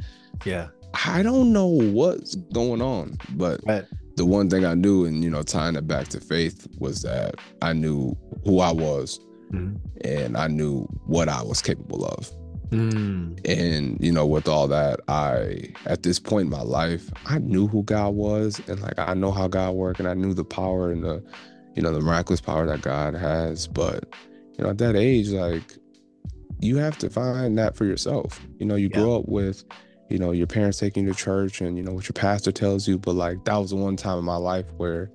Yeah. 0.45 0.69
I 1.07 1.23
don't 1.23 1.53
know 1.53 1.67
what's 1.67 2.35
going 2.53 2.81
on 2.83 3.17
but 3.31 3.61
Right. 3.67 3.85
the 4.17 4.25
one 4.27 4.49
thing 4.51 4.65
i 4.65 4.75
knew 4.75 5.05
and 5.05 5.25
you 5.25 5.31
know 5.31 5.43
tying 5.43 5.77
it 5.77 5.87
back 5.87 6.09
to 6.09 6.21
faith 6.21 6.67
was 6.79 7.03
that 7.03 7.35
i 7.63 7.73
knew 7.73 8.17
who 8.45 8.61
i 8.61 8.71
was 8.73 9.19
Mhm. 9.53 9.79
and 10.05 10.37
i 10.37 10.47
knew 10.49 10.85
what 11.07 11.29
i 11.29 11.43
was 11.43 11.61
capable 11.63 12.05
of 12.05 12.31
Mm. 12.71 13.39
and 13.47 13.99
you 14.01 14.11
know 14.11 14.27
with 14.27 14.49
all 14.49 14.67
that 14.69 14.99
i 15.07 15.69
at 15.87 16.03
this 16.03 16.19
point 16.19 16.47
in 16.47 16.51
my 16.51 16.63
life 16.63 17.09
i 17.27 17.39
knew 17.39 17.69
who 17.69 17.85
god 17.85 18.15
was 18.15 18.61
and 18.67 18.81
like 18.81 18.99
i 18.99 19.15
know 19.15 19.31
how 19.31 19.47
god 19.47 19.73
worked 19.75 20.01
and 20.01 20.09
i 20.09 20.15
knew 20.15 20.35
the 20.35 20.45
power 20.45 20.91
and 20.91 21.05
the 21.05 21.23
you 21.77 21.83
know 21.83 21.93
the 21.93 22.01
miraculous 22.01 22.41
power 22.41 22.67
that 22.67 22.81
god 22.81 23.15
has 23.15 23.69
but 23.69 24.13
you 24.59 24.65
know 24.65 24.71
at 24.71 24.79
that 24.79 24.97
age 24.97 25.29
like 25.29 25.75
you 26.61 26.77
have 26.77 26.97
to 26.99 27.11
find 27.11 27.57
that 27.59 27.77
for 27.77 27.85
yourself 27.85 28.41
you 28.59 28.67
know 28.67 28.75
you 28.77 28.89
Yeah. 28.93 29.01
grow 29.01 29.17
up 29.17 29.29
with 29.29 29.63
you 30.11 30.19
know 30.19 30.31
your 30.33 30.47
parents 30.47 30.79
taking 30.79 31.05
you 31.07 31.13
to 31.13 31.19
church 31.19 31.61
and 31.61 31.77
you 31.77 31.83
know 31.83 31.93
what 31.93 32.05
your 32.05 32.13
pastor 32.15 32.53
tells 32.53 32.87
you 32.87 32.99
but 32.99 33.15
like 33.15 33.43
that 33.45 33.57
was 33.57 33.71
the 33.71 33.77
one 33.77 33.97
time 33.97 34.19
in 34.19 34.25
my 34.25 34.37
life 34.37 34.67
where 34.77 35.11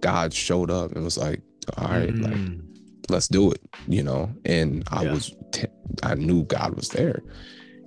god 0.00 0.32
showed 0.32 0.70
up 0.70 0.92
and 0.92 1.04
was 1.04 1.18
like 1.18 1.40
all 1.76 1.88
right 1.88 2.16
like 2.18 2.32
Mm. 2.34 2.62
let's 3.10 3.28
do 3.28 3.50
it 3.50 3.60
you 3.88 4.02
know 4.02 4.30
and 4.44 4.84
i 4.90 5.02
Yeah. 5.02 5.12
was 5.12 5.34
t- 5.52 5.66
i 6.02 6.14
knew 6.14 6.44
god 6.44 6.74
was 6.74 6.88
there 6.90 7.20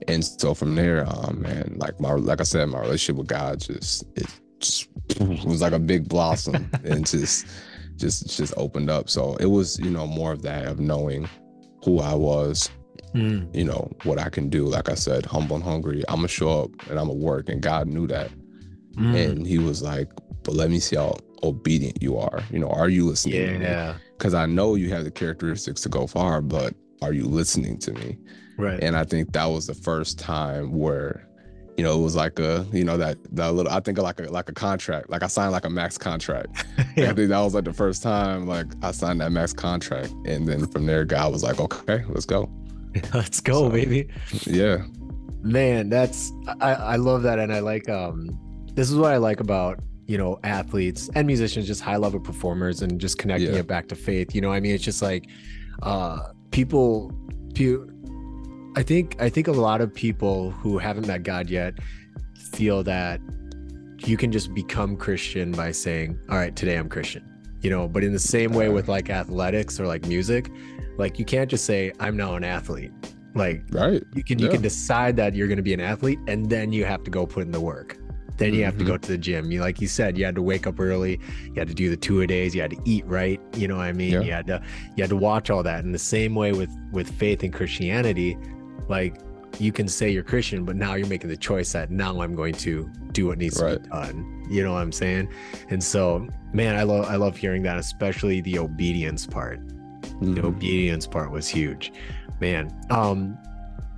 and 0.09 0.23
so 0.23 0.53
from 0.53 0.75
there 0.75 1.05
um 1.07 1.41
man 1.41 1.75
like 1.77 1.99
my 1.99 2.11
like 2.13 2.41
i 2.41 2.43
said 2.43 2.67
my 2.67 2.79
relationship 2.81 3.17
with 3.17 3.27
god 3.27 3.59
just 3.61 4.03
it 4.17 4.27
just 4.59 4.87
was 5.45 5.61
like 5.61 5.73
a 5.73 5.79
big 5.79 6.07
blossom 6.09 6.69
and 6.83 7.07
just 7.07 7.47
just 7.95 8.35
just 8.37 8.53
opened 8.57 8.89
up 8.89 9.09
so 9.09 9.35
it 9.37 9.45
was 9.45 9.79
you 9.79 9.89
know 9.89 10.05
more 10.05 10.31
of 10.33 10.41
that 10.41 10.65
of 10.65 10.79
knowing 10.79 11.27
who 11.85 11.99
i 11.99 12.13
was 12.13 12.69
Mm. 13.13 13.53
you 13.55 13.63
know 13.63 13.91
what 14.03 14.17
i 14.19 14.29
can 14.29 14.49
do 14.49 14.65
like 14.65 14.89
i 14.89 14.95
said 14.95 15.25
humble 15.25 15.55
and 15.55 15.63
hungry 15.63 16.03
i'm 16.07 16.15
gonna 16.17 16.27
show 16.27 16.63
up 16.63 16.71
and 16.89 16.99
i'm 16.99 17.07
gonna 17.07 17.13
work 17.13 17.47
and 17.49 17.61
god 17.61 17.87
knew 17.87 18.07
that 18.07 18.31
Mm. 18.97 19.15
and 19.31 19.47
he 19.47 19.57
was 19.57 19.81
like 19.81 20.07
but 20.43 20.53
let 20.55 20.69
me 20.69 20.79
see 20.79 20.95
how 20.95 21.15
obedient 21.43 22.01
you 22.01 22.17
are 22.17 22.41
you 22.51 22.59
know 22.59 22.69
are 22.69 22.89
you 22.89 23.05
listening 23.07 23.61
yeah. 23.61 23.95
because 24.17 24.33
I 24.35 24.45
know 24.45 24.75
you 24.75 24.89
have 24.91 25.03
the 25.03 25.11
characteristics 25.11 25.81
to 25.81 25.89
go 25.89 26.05
far, 26.07 26.41
but 26.41 26.73
are 27.01 27.11
you 27.11 27.25
listening 27.25 27.77
to 27.79 27.91
me? 27.93 28.17
Right. 28.57 28.81
And 28.81 28.95
I 28.95 29.03
think 29.03 29.33
that 29.33 29.45
was 29.45 29.67
the 29.67 29.73
first 29.73 30.17
time 30.19 30.71
where, 30.71 31.27
you 31.77 31.83
know, 31.83 31.99
it 31.99 32.01
was 32.03 32.15
like 32.15 32.39
a, 32.39 32.65
you 32.71 32.85
know, 32.85 32.95
that 32.97 33.17
that 33.35 33.53
little. 33.53 33.71
I 33.71 33.79
think 33.81 33.97
like 33.97 34.19
a 34.21 34.31
like 34.31 34.47
a 34.47 34.53
contract. 34.53 35.09
Like 35.09 35.23
I 35.23 35.27
signed 35.27 35.51
like 35.51 35.65
a 35.65 35.69
max 35.69 35.97
contract. 35.97 36.65
Yeah. 36.95 37.09
I 37.09 37.13
think 37.13 37.29
that 37.29 37.39
was 37.39 37.55
like 37.55 37.65
the 37.65 37.73
first 37.73 38.03
time 38.03 38.45
like 38.47 38.67
I 38.83 38.91
signed 38.91 39.19
that 39.21 39.31
max 39.31 39.51
contract, 39.51 40.13
and 40.25 40.47
then 40.47 40.67
from 40.67 40.85
there, 40.85 41.03
God 41.03 41.33
was 41.33 41.41
like, 41.43 41.59
okay, 41.59 42.05
let's 42.07 42.25
go. 42.27 42.49
Let's 43.13 43.39
go, 43.39 43.53
So- 43.65 43.69
baby. 43.69 44.07
Yeah, 44.45 44.85
Man, 45.41 45.89
that's 45.89 46.31
I, 46.61 46.73
I 46.73 46.95
love 46.95 47.23
that 47.23 47.37
and 47.39 47.51
I 47.53 47.59
like 47.59 47.89
um 47.89 48.29
this 48.75 48.89
is 48.89 48.95
what 48.97 49.11
I 49.11 49.17
like 49.17 49.39
about 49.41 49.79
you 50.07 50.17
know 50.17 50.39
athletes 50.43 51.09
and 51.15 51.27
musicians 51.27 51.67
just 51.67 51.81
high 51.81 51.97
level 51.97 52.19
performers 52.19 52.81
and 52.81 52.99
just 52.99 53.17
connecting 53.17 53.53
Yeah. 53.53 53.59
it 53.59 53.67
back 53.67 53.87
to 53.89 53.95
faith 53.95 54.33
you 54.35 54.41
know 54.41 54.51
I 54.53 54.59
mean 54.59 54.73
it's 54.73 54.83
just 54.83 55.01
like 55.01 55.27
uh 55.81 56.19
people 56.51 57.11
pe- 57.55 57.77
I 58.75 58.83
think 58.83 59.15
I 59.21 59.29
think 59.29 59.47
a 59.47 59.51
lot 59.51 59.81
of 59.81 59.93
people 59.93 60.51
who 60.51 60.77
haven't 60.77 61.07
met 61.07 61.23
God 61.23 61.49
yet 61.49 61.73
feel 62.53 62.83
that 62.83 63.19
you 63.99 64.17
can 64.17 64.31
just 64.31 64.53
become 64.53 64.95
Christian 64.97 65.51
by 65.51 65.71
saying 65.71 66.17
all 66.29 66.37
right 66.37 66.55
today 66.55 66.75
I'm 66.77 66.89
Christian 66.89 67.23
you 67.61 67.69
know 67.69 67.87
but 67.87 68.03
in 68.03 68.11
the 68.13 68.19
same 68.19 68.51
way 68.53 68.69
with 68.69 68.87
like 68.87 69.09
athletics 69.09 69.79
or 69.79 69.87
like 69.87 70.05
music 70.07 70.49
like 70.97 71.19
you 71.19 71.25
can't 71.25 71.49
just 71.49 71.65
say 71.65 71.91
I'm 71.99 72.15
now 72.17 72.35
an 72.35 72.43
athlete 72.43 72.91
like 73.35 73.63
right. 73.71 74.03
you 74.13 74.23
can 74.23 74.37
you 74.39 74.47
can 74.49 74.61
decide 74.61 75.15
that 75.17 75.33
you're 75.33 75.47
going 75.47 75.57
to 75.57 75.63
be 75.63 75.73
an 75.73 75.79
athlete 75.81 76.19
and 76.27 76.49
then 76.49 76.71
you 76.71 76.85
have 76.85 77.03
to 77.03 77.11
go 77.11 77.25
put 77.25 77.43
in 77.43 77.51
the 77.51 77.59
work 77.61 77.97
then 78.37 78.53
you 78.53 78.63
have 78.63 78.77
to 78.77 78.83
Mhm. 78.83 78.87
go 78.87 78.97
to 78.97 79.07
the 79.11 79.17
gym 79.17 79.51
you 79.51 79.59
like 79.61 79.81
you 79.81 79.87
said 79.87 80.17
you 80.17 80.25
had 80.25 80.35
to 80.35 80.41
wake 80.41 80.67
up 80.67 80.79
early 80.79 81.19
you 81.45 81.53
had 81.55 81.67
to 81.67 81.73
do 81.73 81.89
the 81.89 81.97
two 81.97 82.21
a 82.21 82.27
days 82.27 82.53
you 82.53 82.61
had 82.61 82.71
to 82.71 82.77
eat 82.85 83.05
right 83.07 83.39
you 83.55 83.67
know 83.67 83.77
what 83.77 83.83
i 83.85 83.93
mean 83.93 84.11
Yeah. 84.13 84.21
you 84.21 84.31
had 84.31 84.47
to 84.47 84.61
you 84.95 85.03
had 85.03 85.09
to 85.09 85.15
watch 85.17 85.49
all 85.49 85.63
that 85.63 85.83
in 85.83 85.91
the 85.91 85.99
same 85.99 86.35
way 86.35 86.51
with 86.51 86.69
with 86.91 87.09
faith 87.09 87.41
and 87.43 87.51
christianity 87.53 88.37
like 88.87 89.15
you 89.59 89.71
can 89.71 89.87
say 89.87 90.09
you're 90.09 90.23
Christian, 90.23 90.65
but 90.65 90.75
now 90.75 90.95
you're 90.95 91.05
making 91.05 91.29
the 91.29 91.37
choice 91.37 91.73
that 91.73 91.91
now 91.91 92.19
I'm 92.21 92.33
going 92.33 92.55
to 92.55 92.89
do 93.11 93.27
what 93.27 93.37
needs 93.37 93.61
Right. 93.61 93.73
to 93.75 93.79
be 93.81 93.87
done. 93.87 94.43
You 94.49 94.63
know 94.63 94.73
what 94.73 94.79
I'm 94.81 94.91
saying? 94.91 95.27
And 95.69 95.81
so, 95.83 96.27
man, 96.53 96.75
I 96.75 96.81
love 96.81 97.05
I 97.05 97.17
love 97.17 97.37
hearing 97.37 97.61
that, 97.61 97.77
especially 97.77 98.41
the 98.41 98.57
obedience 98.57 99.27
part. 99.27 99.59
The 100.23 100.41
Mhm. 100.41 100.45
obedience 100.45 101.05
part 101.07 101.31
was 101.31 101.47
huge, 101.47 101.91
man. 102.39 102.71
Um, 102.89 103.37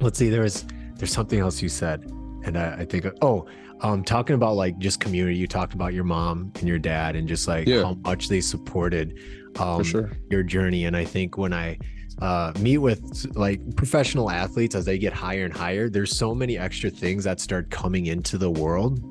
let's 0.01 0.17
see. 0.19 0.29
There 0.29 0.41
was 0.41 0.65
there's 0.97 1.11
something 1.11 1.39
else 1.39 1.61
you 1.61 1.69
said, 1.69 2.09
and 2.45 2.57
I, 2.57 2.73
I 2.79 2.85
think 2.85 3.05
oh, 3.21 3.45
um, 3.81 4.03
talking 4.03 4.35
about 4.35 4.55
like 4.55 4.77
just 4.79 4.99
community. 4.99 5.37
You 5.37 5.47
talked 5.47 5.73
about 5.73 5.93
your 5.93 6.03
mom 6.05 6.51
and 6.59 6.67
your 6.67 6.79
dad, 6.79 7.15
and 7.15 7.27
just 7.27 7.47
like 7.47 7.67
Yeah. 7.67 7.83
how 7.83 7.93
much 8.05 8.29
they 8.29 8.41
supported 8.41 9.17
um, 9.59 9.83
sure. 9.83 10.11
your 10.29 10.43
journey. 10.43 10.85
And 10.85 10.95
I 10.97 11.05
think 11.05 11.37
when 11.37 11.53
I 11.53 11.77
uh, 12.21 12.51
meet 12.59 12.77
with 12.77 13.25
like 13.35 13.59
professional 13.75 14.29
athletes 14.31 14.73
as 14.75 14.85
they 14.85 14.97
get 14.97 15.11
higher 15.13 15.45
and 15.45 15.53
higher, 15.53 15.89
there's 15.89 16.15
so 16.15 16.33
many 16.33 16.57
extra 16.57 16.89
things 16.89 17.23
that 17.25 17.39
start 17.41 17.69
coming 17.69 18.05
into 18.07 18.37
the 18.37 18.49
world 18.49 19.01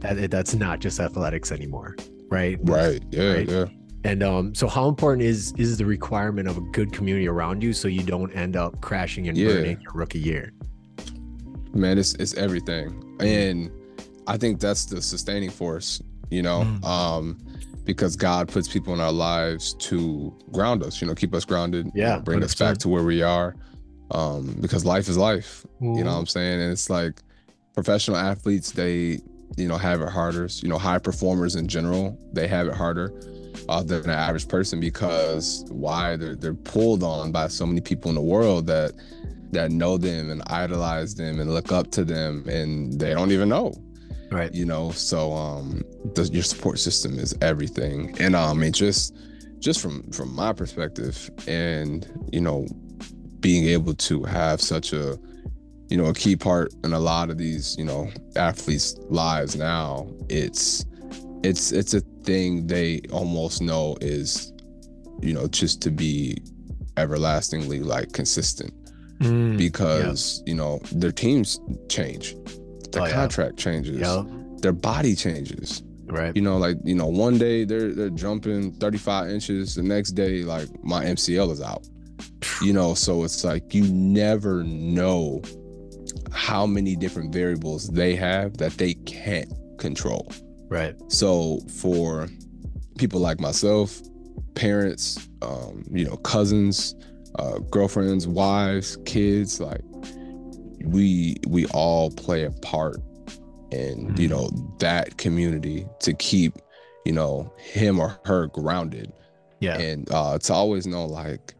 that 0.00 0.30
that's 0.30 0.54
not 0.54 0.78
just 0.80 1.00
athletics 1.00 1.50
anymore, 1.52 1.96
right? 2.30 2.58
Right. 2.62 3.02
Yeah. 3.10 3.32
Right. 3.32 3.48
Yeah. 3.48 3.64
And 4.08 4.22
um, 4.22 4.54
so 4.54 4.66
how 4.68 4.88
important 4.88 5.22
is 5.22 5.52
is 5.58 5.76
the 5.76 5.84
requirement 5.84 6.48
of 6.48 6.56
a 6.56 6.62
good 6.72 6.92
community 6.94 7.28
around 7.28 7.62
you 7.62 7.74
so 7.74 7.88
you 7.88 8.02
don't 8.02 8.32
end 8.32 8.56
up 8.56 8.80
crashing 8.80 9.28
and 9.28 9.36
Yeah. 9.36 9.48
burning 9.48 9.80
your 9.82 9.92
rookie 9.92 10.18
year? 10.18 10.52
man 11.74 11.98
it's 11.98 12.14
it's 12.14 12.32
everything 12.34 12.86
and 13.20 13.70
i 14.26 14.38
think 14.38 14.58
that's 14.58 14.86
the 14.86 15.02
sustaining 15.02 15.50
force 15.50 16.00
you 16.30 16.40
know 16.42 16.60
Mm. 16.64 16.84
um 16.84 17.38
because 17.84 18.16
god 18.16 18.48
puts 18.48 18.66
people 18.66 18.94
in 18.94 19.00
our 19.00 19.12
lives 19.12 19.74
to 19.74 20.34
ground 20.50 20.82
us 20.82 21.02
you 21.02 21.06
know 21.06 21.14
keep 21.14 21.34
us 21.34 21.44
grounded 21.44 21.84
you 21.86 21.92
Yeah, 21.94 22.16
know, 22.16 22.20
bring 22.22 22.42
us 22.42 22.54
back 22.54 22.78
to 22.78 22.88
where 22.88 23.04
we 23.04 23.20
are 23.22 23.54
um 24.12 24.56
because 24.62 24.86
life 24.86 25.08
is 25.10 25.18
life 25.18 25.66
you 25.80 25.86
Mm-hmm. 25.86 26.04
know 26.04 26.12
what 26.14 26.18
i'm 26.20 26.26
saying 26.26 26.58
and 26.62 26.72
it's 26.72 26.88
like 26.88 27.20
professional 27.74 28.16
athletes 28.16 28.72
they 28.72 29.20
you 29.58 29.68
know 29.68 29.76
have 29.76 30.00
it 30.00 30.08
harder 30.08 30.48
you 30.62 30.68
know 30.70 30.78
high 30.78 30.98
performers 30.98 31.54
in 31.54 31.68
general 31.68 32.18
they 32.32 32.48
have 32.48 32.66
it 32.66 32.74
harder 32.74 33.12
uh, 33.68 33.82
than 33.82 34.02
the 34.02 34.12
average 34.12 34.48
person 34.48 34.80
because 34.80 35.64
why 35.68 36.16
they're, 36.16 36.36
they're 36.36 36.54
pulled 36.54 37.02
on 37.02 37.32
by 37.32 37.48
so 37.48 37.66
many 37.66 37.80
people 37.80 38.08
in 38.08 38.14
the 38.14 38.20
world 38.20 38.66
that 38.66 38.92
that 39.50 39.70
know 39.70 39.96
them 39.96 40.30
and 40.30 40.42
idolize 40.48 41.14
them 41.14 41.40
and 41.40 41.52
look 41.54 41.72
up 41.72 41.90
to 41.90 42.04
them 42.04 42.46
and 42.48 43.00
they 43.00 43.14
don't 43.14 43.32
even 43.32 43.48
know 43.48 43.72
Right. 44.30 44.52
you 44.54 44.66
know 44.66 44.90
so 44.90 45.32
um 45.32 45.82
the, 46.14 46.24
your 46.24 46.42
support 46.42 46.78
system 46.78 47.18
is 47.18 47.34
everything 47.40 48.14
and 48.20 48.36
um 48.36 48.62
it 48.62 48.72
just 48.72 49.16
just 49.58 49.80
from 49.80 50.02
from 50.12 50.34
my 50.34 50.52
perspective 50.52 51.30
and 51.46 52.06
you 52.30 52.40
know 52.42 52.66
being 53.40 53.64
able 53.68 53.94
to 53.94 54.24
have 54.24 54.60
such 54.60 54.92
a 54.92 55.18
you 55.88 55.96
know 55.96 56.06
a 56.06 56.14
key 56.14 56.36
part 56.36 56.74
in 56.84 56.92
a 56.92 56.98
lot 56.98 57.30
of 57.30 57.38
these 57.38 57.74
you 57.78 57.84
know 57.84 58.10
athletes 58.36 58.96
lives 59.08 59.56
now 59.56 60.06
it's 60.28 60.84
it's 61.42 61.72
it's 61.72 61.94
a 61.94 62.00
thing 62.24 62.66
they 62.66 63.00
almost 63.12 63.62
know 63.62 63.96
is 64.00 64.52
you 65.20 65.32
know 65.32 65.46
just 65.48 65.80
to 65.82 65.90
be 65.90 66.38
everlastingly 66.96 67.80
like 67.80 68.12
consistent. 68.12 68.72
Mm, 69.20 69.58
because 69.58 70.42
you 70.46 70.54
know 70.54 70.78
their 70.92 71.10
teams 71.12 71.58
change. 71.88 72.34
Their 72.92 73.02
Oh, 73.02 73.06
yeah. 73.06 73.12
contract 73.12 73.56
changes. 73.56 73.98
Yeah. 73.98 74.24
their 74.58 74.72
body 74.72 75.14
changes. 75.14 75.82
Right. 76.06 76.34
you 76.34 76.40
know 76.40 76.56
like 76.56 76.78
you 76.84 76.94
know 76.94 77.06
one 77.06 77.36
day 77.36 77.64
they're 77.64 77.92
they're 77.92 78.08
jumping 78.08 78.72
35 78.72 79.28
inches 79.30 79.74
the 79.74 79.82
next 79.82 80.12
day 80.12 80.42
like 80.42 80.66
my 80.82 81.04
mcl 81.04 81.50
is 81.52 81.60
out. 81.60 81.86
You 82.62 82.72
know 82.72 82.94
so 82.94 83.24
it's 83.24 83.44
like 83.44 83.74
you 83.74 83.82
never 83.92 84.64
know 84.64 85.42
how 86.32 86.64
many 86.66 86.96
different 86.96 87.32
variables 87.34 87.88
they 87.88 88.14
have 88.16 88.56
that 88.56 88.72
they 88.78 88.94
can't 88.94 89.52
control 89.78 90.32
Right. 90.68 90.94
so 91.08 91.60
for 91.68 92.28
people 92.98 93.20
like 93.20 93.40
myself, 93.40 94.00
parents, 94.54 95.28
um, 95.42 95.84
you 95.90 96.04
know, 96.04 96.16
cousins, 96.18 96.94
uh, 97.38 97.58
girlfriends, 97.70 98.26
wives, 98.26 98.98
kids, 99.04 99.60
like 99.60 99.80
we 100.84 101.36
we 101.46 101.66
all 101.66 102.10
play 102.10 102.44
a 102.44 102.50
part 102.50 102.96
in 103.70 104.14
you 104.16 104.28
Mhm. 104.28 104.30
know 104.30 104.50
that 104.78 105.18
community 105.18 105.86
to 106.00 106.14
keep 106.14 106.54
you 107.04 107.12
know 107.12 107.52
him 107.58 107.98
or 108.00 108.18
her 108.24 108.46
grounded 108.48 109.12
Yeah. 109.60 109.76
and 109.78 110.08
uh 110.12 110.38
to 110.38 110.52
always 110.54 110.86
know 110.86 111.04
like 111.04 111.54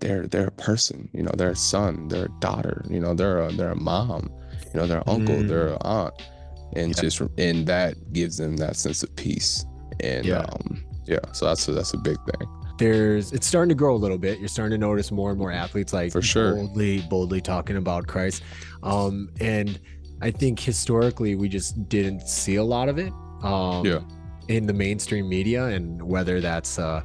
they're 0.00 0.26
they're 0.26 0.48
a 0.48 0.52
person 0.52 1.08
you 1.12 1.22
know 1.22 1.30
they're 1.36 1.50
a 1.50 1.56
son 1.56 2.08
they're 2.08 2.24
a 2.24 2.40
daughter 2.40 2.84
you 2.90 2.98
know 2.98 3.14
they're 3.14 3.40
a 3.42 3.52
they're 3.52 3.70
a 3.70 3.76
mom 3.80 4.28
you 4.74 4.80
know 4.80 4.86
they're 4.88 4.98
an 4.98 5.04
uncle 5.06 5.36
Mm. 5.36 5.48
they're 5.48 5.68
an 5.68 5.78
aunt 5.82 6.14
and 6.74 6.96
just 6.96 7.20
and 7.38 7.66
that 7.66 7.94
gives 8.12 8.36
them 8.38 8.56
that 8.56 8.76
sense 8.76 9.02
of 9.02 9.14
peace 9.16 9.64
and 10.00 10.24
Yeah. 10.24 10.38
um 10.40 10.82
yeah 11.06 11.18
so 11.32 11.46
that's 11.46 11.66
a, 11.68 11.72
that's 11.72 11.94
a 11.94 11.98
big 11.98 12.16
thing 12.26 12.48
there's 12.78 13.32
it's 13.32 13.46
starting 13.46 13.68
to 13.68 13.74
grow 13.74 13.94
a 13.94 13.96
little 14.04 14.18
bit. 14.18 14.38
You're 14.40 14.48
starting 14.48 14.72
to 14.72 14.78
notice 14.78 15.12
more 15.12 15.30
and 15.30 15.38
more 15.38 15.52
athletes 15.52 15.92
like 15.92 16.10
For 16.10 16.22
sure. 16.22 16.54
boldly, 16.56 17.02
boldly 17.02 17.40
talking 17.40 17.76
about 17.76 18.06
Christ. 18.08 18.42
Um, 18.82 19.28
and 19.40 19.78
I 20.20 20.30
think 20.32 20.58
historically 20.58 21.36
we 21.36 21.48
just 21.48 21.88
didn't 21.88 22.26
see 22.26 22.56
a 22.56 22.64
lot 22.64 22.88
of 22.88 22.98
it. 22.98 23.12
Um, 23.44 23.84
Yeah. 23.86 24.00
in 24.48 24.66
the 24.66 24.72
mainstream 24.72 25.28
media, 25.28 25.66
and 25.66 26.02
whether 26.02 26.40
that's 26.40 26.78
uh, 26.78 27.02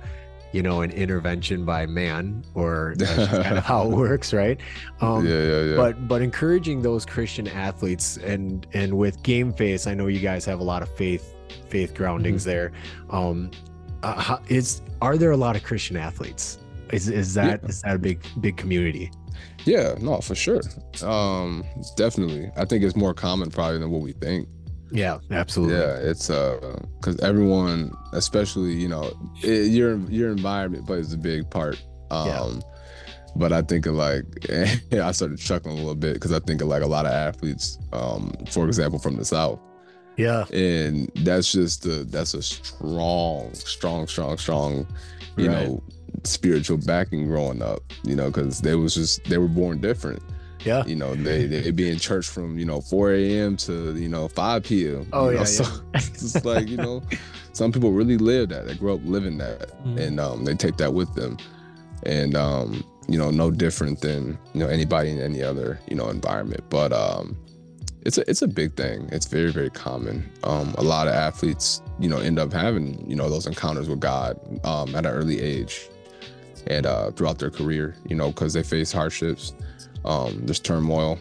you 0.54 0.64
know, 0.64 0.82
an 0.82 0.92
intervention 0.92 1.66
by 1.66 1.86
man 1.86 2.44
or 2.54 2.96
kind 3.00 3.58
of 3.58 3.64
how 3.64 3.84
it 3.90 3.96
works, 3.96 4.34
right? 4.34 4.60
Um, 5.02 5.28
yeah 5.28 5.42
yeah 5.44 5.62
yeah. 5.62 5.76
but 5.76 6.08
but 6.08 6.22
encouraging 6.22 6.82
those 6.82 7.06
christian 7.06 7.48
athletes 7.48 8.18
and 8.18 8.66
and 8.74 8.98
with 8.98 9.22
game 9.24 9.54
face 9.54 9.86
i 9.88 9.94
know 9.94 10.08
you 10.08 10.20
guys 10.20 10.46
have 10.46 10.60
a 10.60 10.64
lot 10.64 10.82
of 10.82 10.90
faith 10.96 11.34
faith 11.70 11.94
groundings 11.94 12.46
Mm-hmm. 12.46 12.50
there. 12.50 12.72
Um 13.10 13.52
uh, 14.04 14.20
how, 14.20 14.42
is 14.48 14.82
are 15.02 15.18
there 15.18 15.32
a 15.32 15.38
lot 15.38 15.56
of 15.56 15.64
christian 15.64 15.98
athletes? 15.98 16.60
Is 16.94 17.10
is 17.10 17.34
that 17.36 17.64
is 17.66 17.82
that 17.82 17.96
a 17.96 18.00
big 18.00 18.26
big 18.42 18.58
community? 18.58 19.12
Yeah 19.66 19.96
no 20.00 20.22
for 20.22 20.36
sure. 20.36 20.62
Um 21.04 21.64
definitely. 21.96 22.50
I 22.56 22.66
think 22.66 22.84
it's 22.84 22.96
more 22.96 23.14
common 23.14 23.50
probably 23.52 23.80
than 23.80 23.92
what 23.92 24.02
we 24.02 24.14
think 24.14 24.48
yeah 24.92 25.20
absolutely 25.32 25.76
Yeah, 25.78 25.96
it's 25.98 26.30
uh, 26.30 26.80
because 27.00 27.20
everyone, 27.20 27.92
especially 28.14 28.74
you 28.74 28.88
know, 28.88 29.12
it, 29.44 29.72
your 29.72 29.98
your 30.10 30.32
environment 30.32 30.86
plays 30.86 31.14
a 31.14 31.18
big 31.18 31.50
part. 31.50 31.82
Um, 32.12 32.28
Yeah. 32.28 32.60
but 33.36 33.52
I 33.54 33.62
think 33.62 33.86
of 33.86 33.96
like, 33.96 34.24
I 34.94 35.12
started 35.12 35.38
chuckling 35.40 35.76
a 35.76 35.78
little 35.80 35.96
bit 35.96 36.14
because 36.14 36.32
I 36.34 36.40
think 36.40 36.62
of 36.62 36.68
like 36.70 36.84
a 36.84 36.88
lot 36.88 37.06
of 37.06 37.12
athletes, 37.12 37.78
um, 37.94 38.32
for 38.50 38.66
example, 38.68 38.98
from 39.00 39.16
the 39.18 39.26
south, 39.26 39.60
yeah 40.18 40.46
and 40.54 41.12
that's 41.18 41.52
just 41.52 41.86
a 41.86 42.04
that's 42.06 42.34
a 42.34 42.42
strong, 42.42 43.54
strong, 43.54 44.08
strong, 44.08 44.38
strong, 44.38 44.88
you 45.38 45.48
Right. 45.50 45.68
know, 45.68 45.84
spiritual 46.24 46.78
backing 46.78 47.28
growing 47.28 47.62
up. 47.62 47.82
You 48.04 48.16
know, 48.16 48.28
because 48.32 48.62
they 48.62 48.76
was 48.76 48.96
just 48.96 49.24
they 49.26 49.38
were 49.38 49.48
born 49.50 49.80
different. 49.82 50.22
Yeah 50.68 50.84
You 50.86 50.96
know, 50.96 51.16
they 51.16 51.46
they 51.48 51.72
be 51.72 51.90
in 51.90 51.98
church 52.00 52.28
from 52.28 52.60
you 52.60 52.66
know 52.66 52.82
4 52.82 53.14
a.m. 53.14 53.58
to 53.66 53.96
you 53.98 54.10
know 54.10 54.28
5 54.28 54.64
p.m. 54.64 55.08
Oh, 55.14 55.30
you 55.30 55.36
know? 55.36 55.40
yeah, 55.40 55.46
so 55.46 55.64
it's 55.96 56.44
like 56.46 56.68
you 56.70 56.78
know, 56.78 57.02
some 57.54 57.72
people 57.72 57.92
really 57.92 58.18
live 58.18 58.50
that. 58.50 58.68
They 58.68 58.76
grow 58.76 58.96
up 58.96 59.02
living 59.04 59.38
that, 59.40 59.72
Mhm. 59.86 59.98
and 60.00 60.20
um, 60.20 60.46
they 60.46 60.54
take 60.56 60.78
that 60.78 60.94
with 60.94 61.12
them, 61.16 61.38
and 62.04 62.36
um, 62.36 62.84
you 63.08 63.18
know, 63.18 63.32
no 63.32 63.50
different 63.52 64.02
than 64.02 64.38
you 64.54 64.60
know 64.62 64.68
anybody 64.68 65.10
in 65.12 65.20
any 65.20 65.42
other 65.42 65.80
you 65.90 65.96
know 65.96 66.10
environment. 66.10 66.64
But 66.70 66.92
um, 66.94 67.36
it's 68.06 68.18
a 68.18 68.30
it's 68.30 68.42
a 68.42 68.48
big 68.48 68.76
thing. 68.76 69.10
It's 69.12 69.28
very 69.28 69.52
very 69.52 69.70
common. 69.72 70.30
Um, 70.44 70.76
a 70.78 70.84
lot 70.84 71.08
of 71.08 71.14
athletes 71.14 71.82
you 72.00 72.10
know 72.10 72.20
end 72.20 72.38
up 72.40 72.52
having 72.54 72.88
you 73.10 73.16
know 73.16 73.30
those 73.30 73.48
encounters 73.48 73.88
with 73.90 74.00
God 74.00 74.38
um, 74.66 74.94
at 74.96 75.06
an 75.06 75.12
early 75.14 75.42
age, 75.42 75.90
and 76.68 76.86
uh, 76.86 77.12
throughout 77.12 77.40
their 77.40 77.52
career, 77.52 77.96
you 78.10 78.16
know, 78.16 78.28
because 78.32 78.54
they 78.54 78.64
face 78.64 78.92
hardships. 78.92 79.54
Um, 80.08 80.42
there's 80.46 80.60
turmoil. 80.60 81.20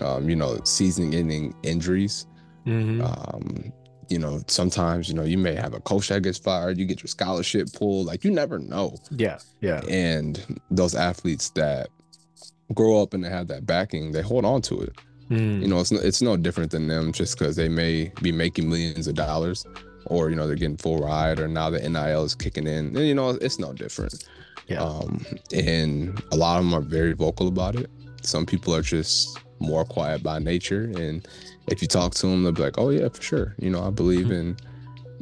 Um, 0.00 0.28
you 0.30 0.36
know, 0.36 0.58
season-ending 0.64 1.54
injuries 1.64 2.26
Mhm. 2.66 3.00
um 3.02 3.72
you 4.10 4.18
know 4.18 4.42
sometimes 4.46 5.08
you 5.08 5.14
know 5.14 5.22
you 5.24 5.38
may 5.38 5.54
have 5.54 5.72
a 5.74 5.80
coach 5.80 6.08
that 6.08 6.22
gets 6.22 6.38
fired 6.38 6.76
you 6.78 6.84
get 6.84 7.00
your 7.02 7.08
scholarship 7.08 7.66
pulled 7.72 8.06
like 8.06 8.24
you 8.24 8.30
never 8.30 8.58
know 8.58 8.94
yeah 9.10 9.38
yeah 9.60 9.80
and 9.88 10.44
those 10.70 10.94
athletes 10.94 11.50
that 11.50 11.88
grow 12.74 13.02
up 13.02 13.14
and 13.14 13.24
they 13.24 13.30
have 13.30 13.48
that 13.48 13.64
backing 13.66 14.12
they 14.12 14.20
hold 14.22 14.44
on 14.44 14.60
to 14.62 14.80
it 14.80 14.92
Mm. 15.30 15.60
you 15.62 15.68
know 15.68 15.78
it's 15.80 15.90
no, 15.92 16.00
it's 16.00 16.22
no 16.22 16.36
different 16.38 16.70
than 16.70 16.88
them 16.88 17.12
just 17.12 17.38
because 17.38 17.54
they 17.56 17.68
may 17.68 18.10
be 18.22 18.32
making 18.32 18.68
millions 18.68 19.06
of 19.08 19.14
dollars 19.14 19.64
or 20.06 20.30
you 20.30 20.36
know 20.36 20.46
they're 20.46 20.56
getting 20.56 20.76
full 20.78 20.98
ride 20.98 21.38
or 21.38 21.48
now 21.48 21.68
the 21.70 21.78
nil 21.88 22.24
is 22.24 22.34
kicking 22.34 22.66
in 22.66 22.96
and, 22.96 23.06
you 23.06 23.14
know 23.14 23.30
it's 23.30 23.58
no 23.58 23.72
different 23.74 24.26
Yeah. 24.68 24.82
um 24.82 25.24
and 25.54 26.22
a 26.32 26.36
lot 26.36 26.58
of 26.58 26.64
them 26.64 26.74
are 26.74 26.80
very 26.98 27.12
vocal 27.14 27.46
about 27.48 27.74
it 27.76 27.90
some 28.22 28.44
people 28.46 28.74
are 28.74 28.82
just 28.82 29.38
more 29.60 29.84
quiet 29.84 30.22
by 30.22 30.38
nature 30.38 30.84
and 30.96 31.26
if 31.68 31.82
you 31.82 31.88
talk 31.88 32.14
to 32.14 32.26
them 32.26 32.42
they'll 32.42 32.52
be 32.52 32.62
like 32.62 32.78
oh 32.78 32.90
yeah 32.90 33.08
for 33.08 33.20
sure 33.22 33.54
you 33.58 33.68
know 33.70 33.82
i 33.82 33.90
believe 33.90 34.26
Mhm. 34.26 34.30
in 34.40 34.56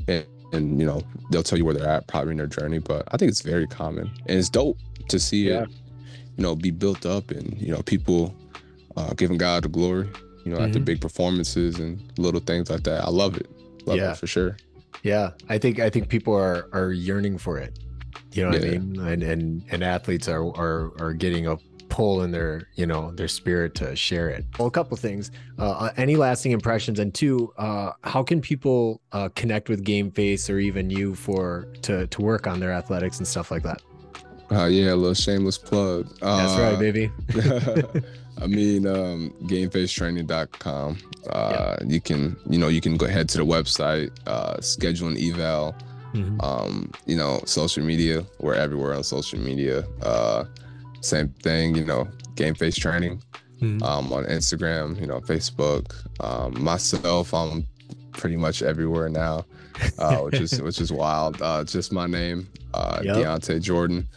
and, 0.08 0.26
and 0.52 0.80
you 0.80 0.86
know 0.86 1.00
they'll 1.30 1.42
tell 1.42 1.58
you 1.58 1.64
where 1.64 1.74
they're 1.74 1.88
at 1.88 2.06
probably 2.06 2.32
in 2.32 2.36
their 2.36 2.46
journey 2.46 2.78
but 2.78 3.06
i 3.12 3.16
think 3.16 3.30
it's 3.30 3.40
very 3.42 3.66
common 3.66 4.10
and 4.26 4.38
it's 4.38 4.48
dope 4.50 4.78
to 5.08 5.18
see 5.18 5.48
Yeah. 5.48 5.62
it 5.62 5.70
you 6.36 6.42
know 6.42 6.54
be 6.54 6.70
built 6.70 7.06
up 7.06 7.30
and 7.30 7.60
you 7.60 7.72
know 7.72 7.82
people 7.82 8.34
uh, 8.96 9.12
giving 9.12 9.36
God 9.36 9.62
the 9.64 9.68
glory. 9.68 10.08
You 10.46 10.52
know, 10.52 10.58
after 10.58 10.78
Mhm. 10.78 10.84
big 10.86 11.00
performances 11.02 11.78
and 11.78 12.00
little 12.16 12.40
things 12.40 12.70
like 12.70 12.84
that. 12.84 13.04
I 13.04 13.10
love 13.10 13.36
it. 13.36 13.46
Love 13.84 13.98
Yeah. 13.98 14.12
it 14.12 14.16
for 14.16 14.26
sure. 14.26 14.56
Yeah, 15.02 15.32
I 15.50 15.58
think 15.58 15.80
I 15.80 15.90
think 15.90 16.08
people 16.08 16.32
are 16.34 16.68
are 16.72 16.92
yearning 16.92 17.36
for 17.36 17.58
it. 17.58 17.78
You 18.32 18.44
know 18.44 18.50
what 18.52 18.64
I 18.64 18.78
mean? 18.78 18.98
And 19.00 19.22
and 19.22 19.62
and 19.70 19.84
athletes 19.84 20.28
are 20.28 20.46
are 20.56 20.92
are 20.98 21.12
getting 21.12 21.46
a 21.46 21.58
pull 21.88 22.22
in 22.22 22.30
their 22.30 22.68
you 22.74 22.86
know 22.86 23.10
their 23.12 23.28
spirit 23.28 23.74
to 23.76 23.94
share 23.96 24.28
it. 24.28 24.44
Well, 24.58 24.68
a 24.68 24.70
couple 24.70 24.96
things. 24.96 25.30
Uh, 25.58 25.70
uh, 25.70 25.92
any 25.96 26.16
lasting 26.16 26.52
impressions, 26.52 26.98
and 26.98 27.14
two, 27.14 27.52
uh, 27.58 27.92
how 28.04 28.22
can 28.22 28.40
people 28.40 29.00
uh, 29.12 29.28
connect 29.34 29.68
with 29.68 29.84
Game 29.84 30.10
Face 30.10 30.48
or 30.50 30.58
even 30.58 30.90
you 30.90 31.14
for 31.14 31.68
to 31.82 32.06
to 32.08 32.22
work 32.22 32.46
on 32.46 32.60
their 32.60 32.72
athletics 32.72 33.18
and 33.18 33.26
stuff 33.26 33.50
like 33.50 33.62
that? 33.62 33.80
Uh, 34.50 34.66
yeah, 34.66 34.92
a 34.92 34.94
little 34.94 35.12
shameless 35.14 35.58
plug. 35.58 36.06
That's 36.20 36.52
Uh, 36.52 36.62
right, 36.62 36.78
baby. 36.78 37.10
I 38.38 38.46
mean, 38.46 38.86
um, 38.86 39.32
gamefacetraining.com. 39.44 40.98
Uh, 41.30 41.76
You 41.86 42.00
can, 42.00 42.36
you 42.48 42.58
know, 42.58 42.68
you 42.68 42.80
can 42.80 42.96
go 42.96 43.06
ahead 43.06 43.28
to 43.30 43.38
the 43.38 43.44
website, 43.46 44.10
uh, 44.26 44.60
schedule 44.60 45.08
an 45.08 45.16
eval. 45.18 45.74
Mhm. 46.14 46.42
Um, 46.44 46.90
you 47.06 47.16
know, 47.16 47.40
social 47.44 47.84
media. 47.84 48.24
We're 48.40 48.54
everywhere 48.54 48.94
on 48.94 49.02
social 49.04 49.38
media. 49.38 49.84
Uh, 50.02 50.44
same 51.06 51.28
thing, 51.42 51.74
you 51.76 51.84
know, 51.84 52.08
Game 52.34 52.54
Face 52.54 52.76
Training 52.76 53.22
Mhm. 53.62 53.82
um, 53.82 54.12
on 54.12 54.24
Instagram, 54.26 55.00
you 55.00 55.06
know, 55.06 55.20
Facebook. 55.20 55.94
Um, 56.20 56.62
myself, 56.62 57.32
I'm 57.32 57.66
pretty 58.12 58.36
much 58.36 58.62
everywhere 58.62 59.08
now, 59.08 59.44
uh, 59.98 60.18
which 60.18 60.40
is 60.40 60.60
which 60.66 60.80
is 60.80 60.92
wild. 60.92 61.40
Uh, 61.40 61.64
just 61.64 61.92
my 61.92 62.06
name, 62.06 62.48
uh, 62.74 63.00
Yep. 63.02 63.16
Dyante 63.16 63.60
Jordan. 63.62 64.08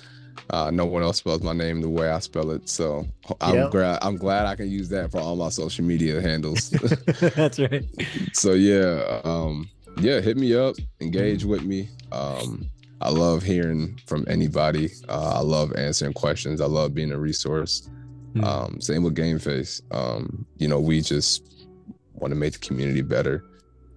Uh, 0.51 0.71
no 0.71 0.83
one 0.85 1.03
else 1.03 1.17
spells 1.17 1.43
my 1.43 1.53
name 1.53 1.79
the 1.79 1.87
way 1.89 2.09
I 2.09 2.17
spell 2.19 2.49
it, 2.51 2.67
so 2.67 3.05
I'm 3.39 3.55
Yep. 3.55 3.71
glad 3.71 3.99
I'm 4.01 4.17
glad 4.17 4.45
I 4.47 4.55
can 4.55 4.69
use 4.69 4.89
that 4.89 5.11
for 5.11 5.19
all 5.19 5.35
my 5.35 5.49
social 5.49 5.85
media 5.85 6.19
handles. 6.21 6.69
That's 7.35 7.59
right. 7.59 7.85
so 8.33 8.53
yeah, 8.53 9.21
um, 9.23 9.69
yeah, 10.01 10.19
hit 10.21 10.37
me 10.37 10.55
up, 10.55 10.75
engage 11.01 11.45
with 11.45 11.63
me. 11.63 11.89
Um, 12.11 12.65
I 13.01 13.09
love 13.09 13.43
hearing 13.43 13.99
from 14.07 14.25
anybody. 14.27 14.89
Uh, 15.07 15.33
I 15.35 15.39
love 15.41 15.73
answering 15.75 16.13
questions. 16.13 16.59
I 16.61 16.65
love 16.65 16.93
being 16.93 17.11
a 17.11 17.17
resource. 17.19 17.89
Mhm. 18.35 18.43
Um, 18.45 18.81
same 18.81 19.03
with 19.03 19.15
Game 19.15 19.39
Face. 19.39 19.81
Um, 19.91 20.45
you 20.57 20.67
know, 20.67 20.79
we 20.79 21.01
just 21.01 21.65
want 22.13 22.31
to 22.31 22.35
make 22.35 22.53
the 22.53 22.59
community 22.59 23.01
better, 23.01 23.43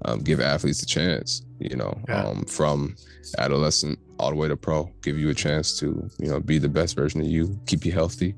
um, 0.04 0.20
give 0.20 0.40
athletes 0.40 0.82
a 0.82 0.86
chance. 0.86 1.42
You 1.58 1.76
know, 1.76 2.00
Yeah. 2.08 2.24
um, 2.24 2.44
from 2.44 2.94
adolescent 3.38 3.98
all 4.18 4.30
the 4.30 4.36
way 4.36 4.48
to 4.48 4.56
pro, 4.56 4.88
give 5.02 5.18
you 5.18 5.28
a 5.30 5.34
chance 5.34 5.78
to 5.80 6.08
you 6.18 6.28
know 6.28 6.40
be 6.40 6.58
the 6.58 6.68
best 6.68 6.94
version 6.96 7.20
of 7.20 7.26
you, 7.26 7.58
keep 7.66 7.84
you 7.84 7.92
healthy, 7.92 8.34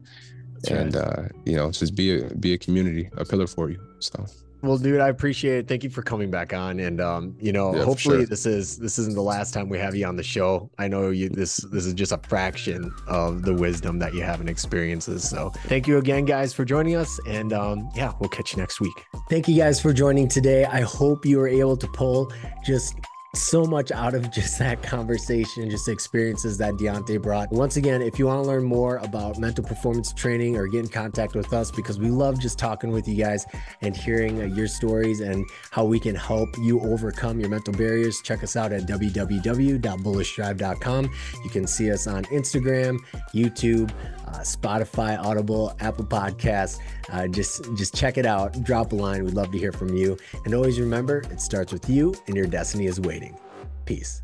That's 0.55 0.68
and 0.70 0.94
right. 0.94 1.05
uh, 1.05 1.22
you 1.44 1.57
know 1.57 1.70
just 1.70 1.94
be 1.94 2.20
a 2.22 2.35
be 2.37 2.55
a 2.55 2.59
community, 2.59 3.11
a 3.16 3.24
pillar 3.24 3.46
for 3.46 3.70
you. 3.70 3.79
So 4.00 4.24
Well, 4.64 4.79
dude, 4.79 5.00
I 5.00 5.09
appreciate 5.09 5.59
it. 5.59 5.68
Thank 5.68 5.85
you 5.85 5.90
for 5.90 6.03
coming 6.03 6.31
back 6.31 6.53
on, 6.55 6.81
and 6.81 7.00
um, 7.00 7.37
you 7.38 7.53
know, 7.53 7.74
Yeah, 7.74 7.85
hopefully 7.85 8.18
sure. 8.18 8.27
this 8.27 8.46
is 8.46 8.79
this 8.79 8.98
isn't 8.98 9.14
the 9.14 9.22
last 9.22 9.53
time 9.53 9.68
we 9.68 9.79
have 9.79 9.94
you 9.94 10.07
on 10.07 10.16
the 10.16 10.22
show. 10.22 10.70
I 10.79 10.88
know 10.88 11.11
you 11.11 11.29
this 11.29 11.59
this 11.70 11.85
is 11.87 11.92
just 11.94 12.12
a 12.12 12.18
fraction 12.27 12.92
of 13.07 13.42
the 13.42 13.55
wisdom 13.55 13.98
that 13.98 14.14
you 14.14 14.22
have 14.22 14.40
and 14.40 14.48
experiences. 14.48 15.29
So, 15.29 15.50
thank 15.66 15.87
you 15.87 15.98
again, 15.98 16.24
guys, 16.24 16.53
for 16.53 16.64
joining 16.64 16.96
us, 16.96 17.20
and 17.27 17.53
um, 17.53 17.90
yeah, 17.94 18.12
we'll 18.20 18.31
catch 18.31 18.53
you 18.53 18.59
next 18.59 18.81
week. 18.81 18.94
Thank 19.29 19.48
you 19.48 19.57
guys 19.57 19.81
for 19.81 19.92
joining 19.92 20.29
today. 20.29 20.64
I 20.64 20.81
hope 20.81 21.27
you 21.27 21.38
were 21.38 21.48
able 21.48 21.77
to 21.77 21.87
pull 21.88 22.33
just 22.64 22.94
so 23.37 23.64
much 23.64 23.92
out 23.92 24.14
of 24.14 24.31
just 24.33 24.59
that 24.59 24.83
conversation, 24.83 25.70
just 25.70 25.88
experiences 25.88 26.59
that 26.59 26.75
Dyante 26.75 27.20
brought. 27.20 27.51
Once 27.53 27.77
again, 27.77 28.03
if 28.03 28.18
you 28.18 28.27
want 28.27 28.42
to 28.42 28.49
learn 28.49 28.64
more 28.64 28.97
about 28.99 29.38
mental 29.38 29.64
performance 29.64 30.12
training 30.12 30.57
or 30.57 30.66
get 30.66 30.81
in 30.81 30.88
contact 30.88 31.35
with 31.35 31.53
us, 31.53 31.70
because 31.70 31.99
we 31.99 32.09
love 32.09 32.40
just 32.40 32.59
talking 32.59 32.90
with 32.90 33.07
you 33.09 33.16
guys 33.16 33.47
and 33.81 33.97
hearing 33.97 34.40
uh, 34.40 34.44
your 34.47 34.66
stories 34.66 35.20
and 35.20 35.47
how 35.70 35.85
we 35.85 36.01
can 36.01 36.14
help 36.14 36.49
you 36.59 36.81
overcome 36.81 37.40
your 37.40 37.49
mental 37.49 37.73
barriers, 37.75 38.20
check 38.23 38.42
us 38.42 38.57
out 38.57 38.73
at 38.73 38.83
www.bullishdrive.com. 38.83 41.11
You 41.44 41.51
can 41.51 41.66
see 41.66 41.90
us 41.90 42.07
on 42.07 42.25
Instagram, 42.25 42.99
YouTube, 43.35 43.90
uh, 44.35 44.40
Spotify, 44.40 45.18
Audible, 45.18 45.75
Apple 45.81 46.05
Podcasts. 46.05 46.81
Uh, 47.11 47.29
just 47.29 47.62
just 47.77 47.94
check 47.94 48.18
it 48.18 48.27
out. 48.27 48.62
Drop 48.64 48.92
a 48.92 48.94
line. 48.97 49.25
We'd 49.25 49.35
love 49.35 49.53
to 49.53 49.59
hear 49.59 49.73
from 49.73 49.94
you. 49.94 50.16
And 50.44 50.55
always 50.55 50.81
remember, 50.81 51.23
it 51.31 51.40
starts 51.40 51.73
with 51.73 51.88
you, 51.88 52.14
and 52.27 52.37
your 52.37 52.47
destiny 52.47 52.87
is 52.87 53.01
waiting. 53.01 53.38
Peace. 53.85 54.24